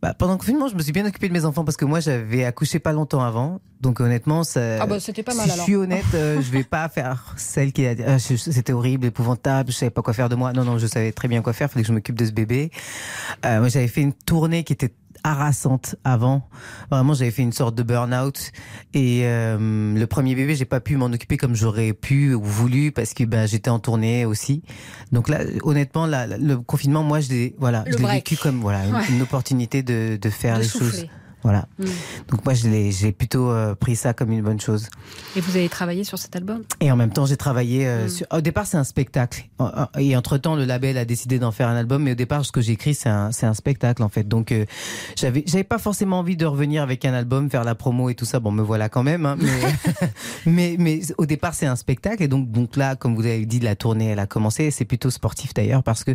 [0.00, 2.00] Bah, Pendant le confinement, je me suis bien occupé de mes enfants parce que moi,
[2.00, 3.60] j'avais accouché pas longtemps avant.
[3.80, 4.80] Donc honnêtement, ça.
[4.80, 5.58] Ah bah, c'était pas mal, si alors.
[5.58, 9.06] je suis honnête, euh, je vais pas faire celle qui a dit Ah, c'était horrible,
[9.06, 10.52] épouvantable, je savais pas quoi faire de moi.
[10.52, 11.70] Non, non, je savais très bien quoi faire.
[11.70, 12.70] Fallait que je m'occupe de ce bébé.
[13.44, 14.92] Euh, moi, j'avais fait une tournée qui était
[15.24, 16.48] harassante avant.
[16.90, 18.52] Vraiment, j'avais fait une sorte de burn-out.
[18.94, 22.92] Et euh, le premier bébé, j'ai pas pu m'en occuper comme j'aurais pu ou voulu
[22.92, 24.62] parce que ben j'étais en tournée aussi.
[25.12, 28.80] Donc là, honnêtement, là, le confinement, moi, je l'ai voilà, Le je vécu comme voilà
[29.10, 30.98] une, opportunité de, de faire De les souffler.
[31.00, 31.08] choses.
[31.42, 31.66] Voilà.
[31.78, 31.84] Mm.
[32.28, 34.88] Donc moi, j'ai plutôt euh, pris ça comme une bonne chose.
[35.36, 36.62] Et vous avez travaillé sur cet album?
[36.80, 37.84] Et en même temps, j'ai travaillé.
[37.84, 37.88] Mm.
[37.88, 38.26] euh, sur...
[38.30, 39.48] Au départ, c'est un spectacle.
[39.98, 42.02] Et entre temps, le label a décidé d'en faire un album.
[42.02, 44.26] Mais au départ, ce que j'écris, c'est un, spectacle en fait.
[44.26, 44.64] Donc, euh,
[45.16, 48.24] j'avais, j'avais pas forcément envie de revenir avec un album, faire la promo et tout
[48.24, 48.40] ça.
[48.40, 49.26] Bon, me voilà quand même.
[49.26, 49.50] hein, mais,
[50.46, 52.22] mais, mais au départ, c'est un spectacle.
[52.22, 54.70] Et donc, donc là, comme vous avez dit, la tournée, elle a commencé.
[54.70, 56.12] C'est plutôt sportif d'ailleurs parce que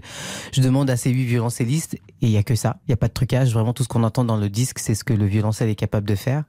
[0.54, 2.78] je demande à ces huit violoncellistes et il y a que ça.
[2.88, 3.54] Il y a pas de trucage.
[3.54, 6.08] Vraiment, tout ce qu'on entend dans le disque, c'est ce que le violoncelle est capable
[6.08, 6.44] de faire.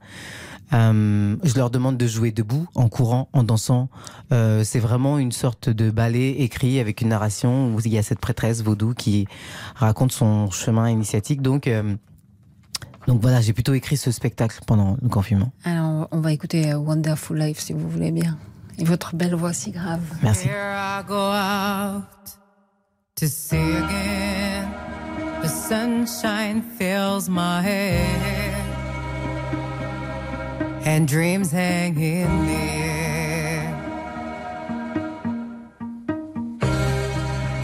[0.71, 3.89] Euh, je leur demande de jouer debout, en courant, en dansant.
[4.31, 8.03] Euh, c'est vraiment une sorte de ballet écrit avec une narration où il y a
[8.03, 9.27] cette prêtresse vaudou qui
[9.75, 11.41] raconte son chemin initiatique.
[11.41, 11.95] Donc, euh,
[13.07, 15.51] donc voilà, j'ai plutôt écrit ce spectacle pendant le confinement.
[15.63, 18.37] Alors, on va écouter Wonderful Life si vous voulez bien.
[18.77, 20.01] Et votre belle voix si grave.
[20.21, 20.47] Merci.
[20.47, 22.03] Here I go out
[23.15, 24.69] to see again.
[25.41, 28.48] The sunshine fills my head,
[30.89, 32.61] and dreams hang in the
[32.97, 33.67] air.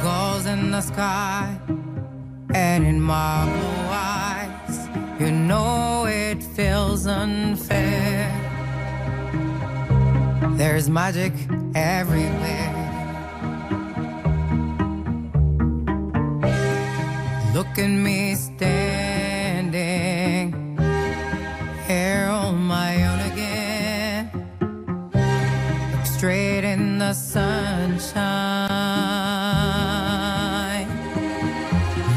[0.03, 1.59] Goals in the sky,
[2.53, 4.75] and in my blue eyes,
[5.19, 8.29] you know it feels unfair.
[10.59, 11.33] There's magic
[11.73, 12.73] everywhere.
[17.55, 18.94] Look at me standing
[27.07, 28.41] the sunshine.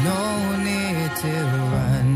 [0.09, 0.21] No
[0.69, 1.33] need to
[1.73, 2.09] run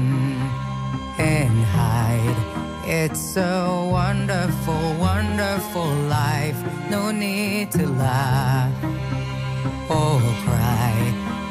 [1.20, 2.40] and hide.
[2.86, 3.54] It's a
[3.98, 6.60] wonderful, wonderful life.
[6.90, 8.74] No need to laugh
[9.90, 10.96] or cry.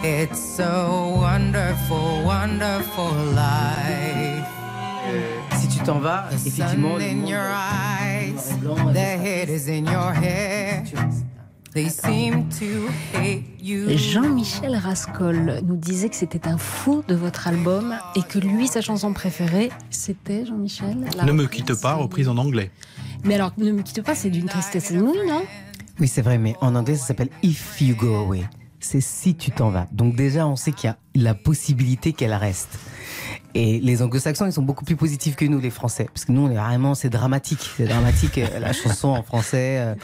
[0.02, 0.76] It's a
[1.24, 3.12] wonderful, wonderful
[3.46, 4.48] life.
[5.58, 7.26] Si tu t'en vas, effectivement, le monde-
[8.32, 10.84] your eyes, the head is in your hair.
[11.74, 13.96] They seem to hate you.
[13.96, 18.82] Jean-Michel Rascol nous disait que c'était un fou de votre album et que lui, sa
[18.82, 20.98] chanson préférée, c'était Jean-Michel.
[21.24, 22.70] Ne me quitte pas, reprise en anglais.
[23.24, 25.42] Mais alors, ne me quitte pas, c'est d'une tristesse inouïe, non?
[25.98, 28.44] Oui, c'est vrai, mais en anglais, ça s'appelle If You Go Away.
[28.78, 29.86] C'est si tu t'en vas.
[29.92, 32.78] Donc déjà, on sait qu'il y a la possibilité qu'elle reste.
[33.54, 36.04] Et les anglo-saxons, ils sont beaucoup plus positifs que nous, les Français.
[36.12, 37.60] Parce que nous, on est vraiment, c'est dramatique.
[37.76, 39.76] C'est dramatique, euh, la chanson en français.
[39.78, 39.94] euh,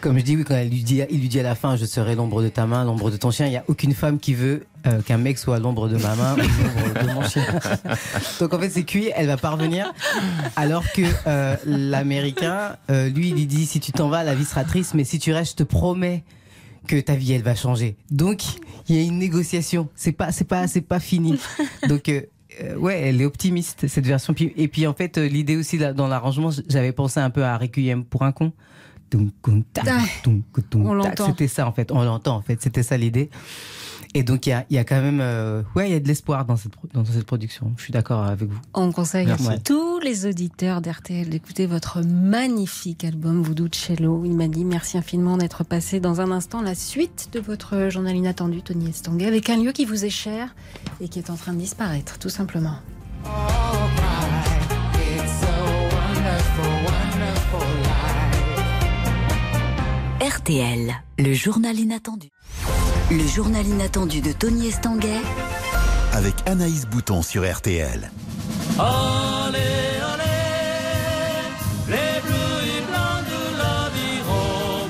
[0.00, 1.86] Comme je dis, oui, quand elle lui dit, il lui dit à la fin, je
[1.86, 4.34] serai l'ombre de ta main, l'ombre de ton chien, il n'y a aucune femme qui
[4.34, 7.44] veut euh, qu'un mec soit l'ombre de ma main ou l'ombre de mon chien.
[8.40, 9.92] Donc en fait, c'est cuit, elle va parvenir.
[10.56, 14.44] Alors que euh, l'américain, euh, lui, il lui dit, si tu t'en vas, la vie
[14.44, 16.24] sera triste, mais si tu restes, je te promets
[16.86, 17.96] que ta vie elle va changer.
[18.10, 18.42] Donc
[18.88, 19.88] il y a une négociation.
[19.94, 21.38] C'est pas c'est pas c'est pas fini.
[21.88, 22.20] Donc euh,
[22.62, 24.34] euh, ouais, elle est optimiste cette version.
[24.56, 27.56] Et puis en fait euh, l'idée aussi là, dans l'arrangement, j'avais pensé un peu à
[27.56, 28.52] Requiem pour un con.
[31.26, 31.92] C'était ça en fait.
[31.92, 32.60] On l'entend en fait.
[32.60, 33.30] C'était ça l'idée.
[34.14, 36.00] Et donc il y a, il y a quand même euh, ouais il y a
[36.00, 37.72] de l'espoir dans cette dans cette production.
[37.76, 38.58] Je suis d'accord avec vous.
[38.74, 39.48] On conseille Merci.
[39.48, 44.22] à tous les auditeurs d'RTL d'écouter votre magnifique album Voodoo Cello.
[44.24, 48.14] Il m'a dit merci infiniment d'être passé dans un instant la suite de votre journal
[48.16, 50.54] inattendu, Tony Estanguet, avec un lieu qui vous est cher
[51.00, 52.76] et qui est en train de disparaître, tout simplement.
[53.24, 53.30] It's
[55.42, 55.64] a
[55.94, 57.94] wonderful, wonderful life.
[60.38, 62.28] RTL, le journal inattendu.
[63.10, 65.20] Le journal inattendu de Tony Estanguet
[66.14, 68.10] Avec Anaïs Bouton sur RTL.
[68.78, 69.58] Allez,
[70.00, 70.32] allez,
[71.88, 74.88] les bleus et blancs de l'aviron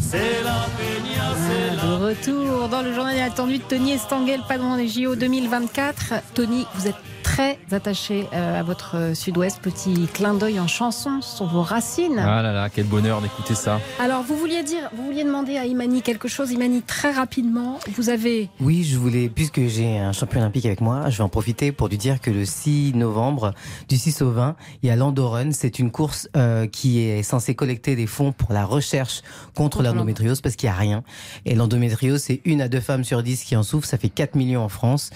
[0.00, 1.82] c'est la peña, c'est la...
[1.82, 6.14] De retour dans le journal inattendu de Tony Estanguet, le padron des JO 2024.
[6.34, 6.96] Tony, vous êtes
[7.32, 9.58] très attaché euh, à votre euh, sud-ouest.
[9.62, 12.18] Petit clin d'œil en chanson sur vos racines.
[12.18, 13.80] Ah là là, quel bonheur d'écouter ça.
[13.98, 16.50] Alors, vous vouliez dire, vous vouliez demander à Imani quelque chose.
[16.50, 21.08] Imani, très rapidement, vous avez Oui, je voulais, puisque j'ai un champion olympique avec moi,
[21.08, 23.54] je vais en profiter pour lui dire que le 6 novembre,
[23.88, 25.52] du 6 au 20, il y a l'Andorun.
[25.52, 29.22] C'est une course euh, qui est censée collecter des fonds pour la recherche
[29.54, 31.02] contre l'endométriose parce qu'il n'y a rien.
[31.46, 33.88] Et l'endométriose, c'est une à deux femmes sur dix qui en souffrent.
[33.88, 35.08] Ça fait 4 millions en France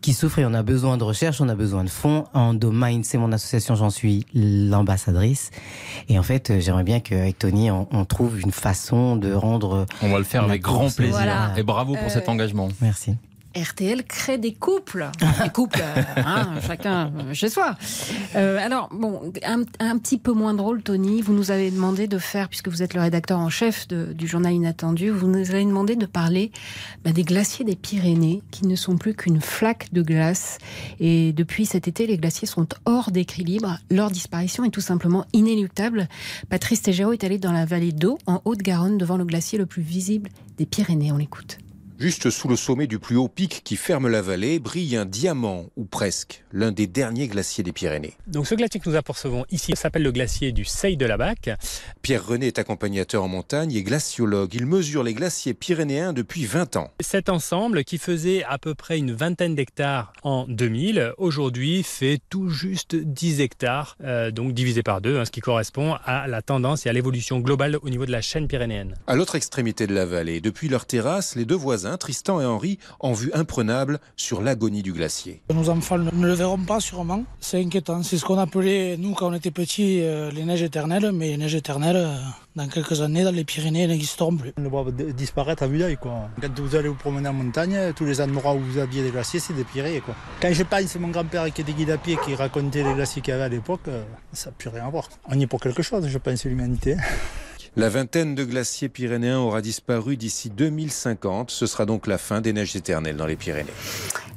[0.00, 2.24] qui souffrent et on a besoin de recherche, on a besoin de fonds.
[2.32, 5.50] Endomind, c'est mon association, j'en suis l'ambassadrice.
[6.08, 9.84] Et en fait, euh, j'aimerais bien qu'avec Tony, on, on trouve une façon de rendre.
[10.00, 11.16] On va le faire avec grand plaisir.
[11.16, 11.52] Voilà.
[11.58, 12.68] Et bravo pour Euh, cet engagement.
[12.80, 13.14] Merci.
[13.56, 15.10] RTL crée des couples.
[15.42, 17.76] Des couples, euh, hein, chacun euh, chez soi.
[18.36, 22.18] Euh, alors, bon, un, un petit peu moins drôle, Tony, vous nous avez demandé de
[22.18, 25.64] faire, puisque vous êtes le rédacteur en chef de- du journal Inattendu, vous nous avez
[25.64, 26.52] demandé de parler
[27.04, 30.58] bah, des glaciers des Pyrénées, qui ne sont plus qu'une flaque de glace.
[31.00, 33.78] Et depuis cet été, les glaciers sont hors d'équilibre.
[33.90, 36.08] Leur disparition est tout simplement inéluctable.
[36.48, 39.82] Patrice Tégéraud est allé dans la vallée d'eau, en Haute-Garonne, devant le glacier le plus
[39.82, 40.28] visible
[40.58, 41.12] des Pyrénées.
[41.12, 41.58] On l'écoute.
[41.98, 45.66] Juste sous le sommet du plus haut pic qui ferme la vallée brille un diamant,
[45.76, 48.14] ou presque, l'un des derniers glaciers des Pyrénées.
[48.28, 51.50] Donc ce glacier que nous apercevons ici s'appelle le glacier du Sey de la Bac.
[52.02, 54.54] Pierre René est accompagnateur en montagne et glaciologue.
[54.54, 56.92] Il mesure les glaciers pyrénéens depuis 20 ans.
[57.00, 62.48] Cet ensemble qui faisait à peu près une vingtaine d'hectares en 2000, aujourd'hui fait tout
[62.48, 66.86] juste 10 hectares, euh, donc divisé par deux, hein, ce qui correspond à la tendance
[66.86, 68.94] et à l'évolution globale au niveau de la chaîne pyrénéenne.
[69.08, 72.78] À l'autre extrémité de la vallée, depuis leur terrasse, les deux voisins, Tristan et Henri,
[73.00, 75.42] ont vue imprenable sur l'agonie du glacier.
[75.54, 77.24] Nos enfants ne le verront pas sûrement.
[77.40, 78.02] C'est inquiétant.
[78.02, 81.10] C'est ce qu'on appelait, nous, quand on était petits, euh, les neiges éternelles.
[81.12, 82.16] Mais les neiges éternelles, euh,
[82.56, 84.52] dans quelques années, dans les Pyrénées, elles n'existeront plus.
[84.58, 85.96] On le voit d- disparaître à vue d'œil.
[85.96, 86.28] quoi.
[86.40, 89.40] Quand vous allez vous promener en montagne, tous les endroits où vous aviez des glaciers,
[89.40, 90.00] c'est des Pyrénées.
[90.00, 90.14] Quoi.
[90.42, 93.22] Quand je pense, c'est mon grand-père qui était guide à pied, qui racontait les glaciers
[93.22, 95.08] qu'il y avait à l'époque, euh, ça n'a plus rien à voir.
[95.28, 96.96] On y est pour quelque chose, je pense, l'humanité.
[97.78, 101.52] La vingtaine de glaciers pyrénéens aura disparu d'ici 2050.
[101.52, 103.70] Ce sera donc la fin des neiges éternelles dans les Pyrénées.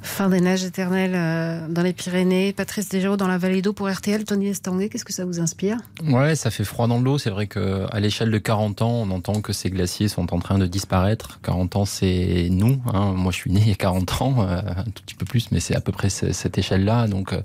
[0.03, 2.53] Fin des neiges éternelles euh, dans les Pyrénées.
[2.53, 4.23] Patrice Desgiraud dans la vallée d'eau pour RTL.
[4.23, 5.77] Tony Estanguet, qu'est-ce que ça vous inspire?
[6.03, 7.19] Ouais, ça fait froid dans le dos.
[7.19, 10.39] C'est vrai que à l'échelle de 40 ans, on entend que ces glaciers sont en
[10.39, 11.39] train de disparaître.
[11.43, 12.81] 40 ans, c'est nous.
[12.91, 13.13] hein.
[13.15, 15.51] Moi, je suis né il y a 40 ans, euh, un tout petit peu plus,
[15.51, 17.07] mais c'est à peu près ce- cette échelle-là.
[17.07, 17.41] Donc, euh,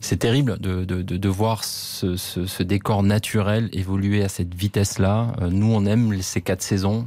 [0.00, 5.34] c'est terrible de, de, de, de voir ce, décor naturel évoluer à cette vitesse-là.
[5.50, 7.06] Nous, on aime ces quatre saisons.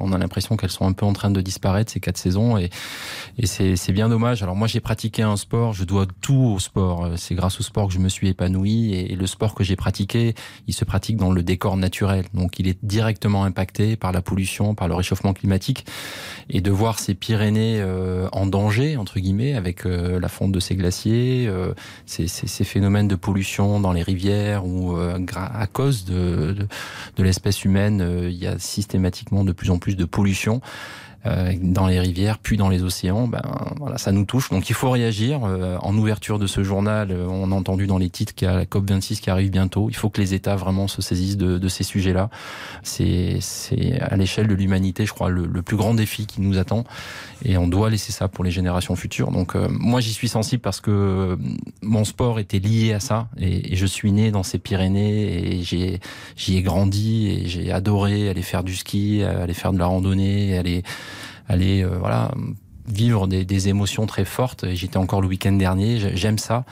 [0.00, 2.70] On a l'impression qu'elles sont un peu en train de disparaître ces quatre saisons, et,
[3.38, 4.44] et c'est bien dommage.
[4.44, 5.72] Alors moi, j'ai pratiqué un sport.
[5.72, 7.04] Je dois tout au sport.
[7.04, 9.74] Euh, C'est grâce au sport que je me suis épanoui, et, le sport que j'ai
[9.74, 10.34] pratiqué,
[10.68, 12.26] il se pratique dans le décor naturel.
[12.32, 15.84] Donc, il est directement impacté par la pollution, par le réchauffement climatique,
[16.48, 20.60] et de voir ces Pyrénées euh, en danger entre guillemets avec euh, la fonte de
[20.60, 21.72] ces glaciers, euh,
[22.06, 26.66] ces, ces, ces phénomènes de pollution dans les rivières ou euh, à cause de, de,
[27.16, 30.60] de l'espèce humaine, euh, il y a systématiquement de plus en plus de pollution
[31.24, 33.42] dans les rivières, puis dans les océans, ben
[33.78, 34.50] voilà, ça nous touche.
[34.50, 35.40] Donc il faut réagir.
[35.44, 38.50] Euh, en ouverture de ce journal, euh, on a entendu dans les titres qu'il y
[38.50, 39.88] a la COP 26 qui arrive bientôt.
[39.88, 42.28] Il faut que les États vraiment se saisissent de, de ces sujets-là.
[42.82, 46.84] C'est c'est à l'échelle de l'humanité, je crois, le plus grand défi qui nous attend,
[47.44, 49.30] et on doit laisser ça pour les générations futures.
[49.30, 51.36] Donc euh, moi j'y suis sensible parce que euh,
[51.82, 56.00] mon sport était lié à ça, et, je suis né dans ces Pyrénées et j'ai
[56.36, 60.56] j'y ai grandi et j'ai adoré aller faire du ski, aller faire de la randonnée,
[60.58, 60.82] aller
[61.48, 62.30] aller euh, voilà
[62.86, 64.66] vivre des, des émotions très fortes.
[64.74, 66.64] J'étais encore le week-end dernier, j'ai- j'aime ça.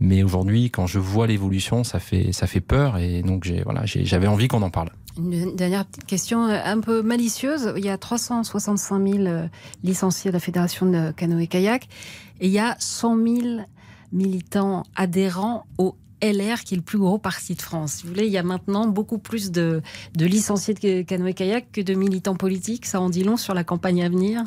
[0.00, 3.82] Mais aujourd'hui, quand je vois l'évolution, ça fait ça fait peur et donc j'ai voilà
[3.84, 4.90] j'avais envie qu'on en parle.
[5.18, 7.72] Une dernière question euh, un peu malicieuse.
[7.76, 9.48] Il y a 365 000 euh,
[9.82, 11.88] licenciés de la Fédération de canoë-kayak
[12.40, 13.38] et il y a 100 000
[14.12, 17.94] militants adhérents au LR, qui est le plus gros parti de France.
[17.94, 19.82] Si vous voulez, il y a maintenant beaucoup plus de,
[20.16, 22.86] de licenciés de canoë-kayak que de militants politiques.
[22.86, 24.44] Ça en dit long sur la campagne à venir.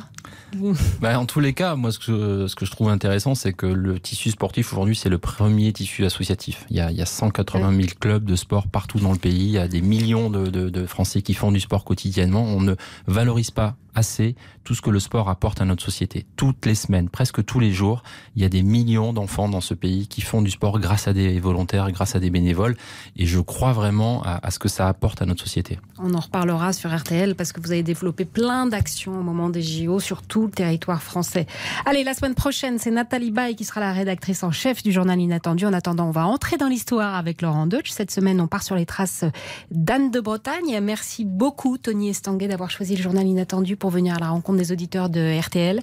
[1.01, 3.65] Bah, en tous les cas, moi, ce que, ce que je trouve intéressant, c'est que
[3.65, 6.65] le tissu sportif aujourd'hui, c'est le premier tissu associatif.
[6.69, 9.45] Il y, a, il y a 180 000 clubs de sport partout dans le pays.
[9.45, 12.43] Il y a des millions de, de, de Français qui font du sport quotidiennement.
[12.43, 12.75] On ne
[13.07, 16.25] valorise pas assez tout ce que le sport apporte à notre société.
[16.35, 18.03] Toutes les semaines, presque tous les jours,
[18.35, 21.13] il y a des millions d'enfants dans ce pays qui font du sport grâce à
[21.13, 22.75] des volontaires, grâce à des bénévoles.
[23.15, 25.79] Et je crois vraiment à, ce que ça apporte à notre société.
[25.99, 29.61] On en reparlera sur RTL parce que vous avez développé plein d'actions au moment des
[29.61, 31.45] JO sur tout le territoire français.
[31.85, 35.19] Allez, la semaine prochaine, c'est Nathalie Baye qui sera la rédactrice en chef du journal
[35.19, 35.65] Inattendu.
[35.65, 37.91] En attendant, on va entrer dans l'histoire avec Laurent Deutsch.
[37.91, 39.25] Cette semaine, on part sur les traces
[39.69, 40.79] d'Anne de Bretagne.
[40.81, 44.71] Merci beaucoup, Tony Estanguet, d'avoir choisi le journal Inattendu pour venir à la rencontre des
[44.71, 45.81] auditeurs de RTL.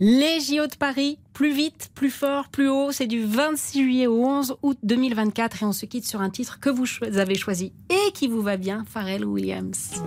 [0.00, 4.26] Les JO de Paris, plus vite, plus fort, plus haut, c'est du 26 juillet au
[4.26, 6.84] 11 août 2024 et on se quitte sur un titre que vous
[7.16, 10.02] avez choisi et qui vous va bien, Pharrell Williams.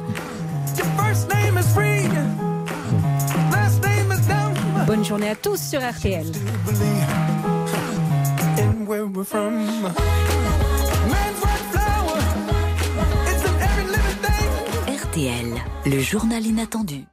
[4.85, 6.25] Bonne journée à tous sur RTL.
[14.89, 15.47] RTL,
[15.85, 17.05] le journal inattendu.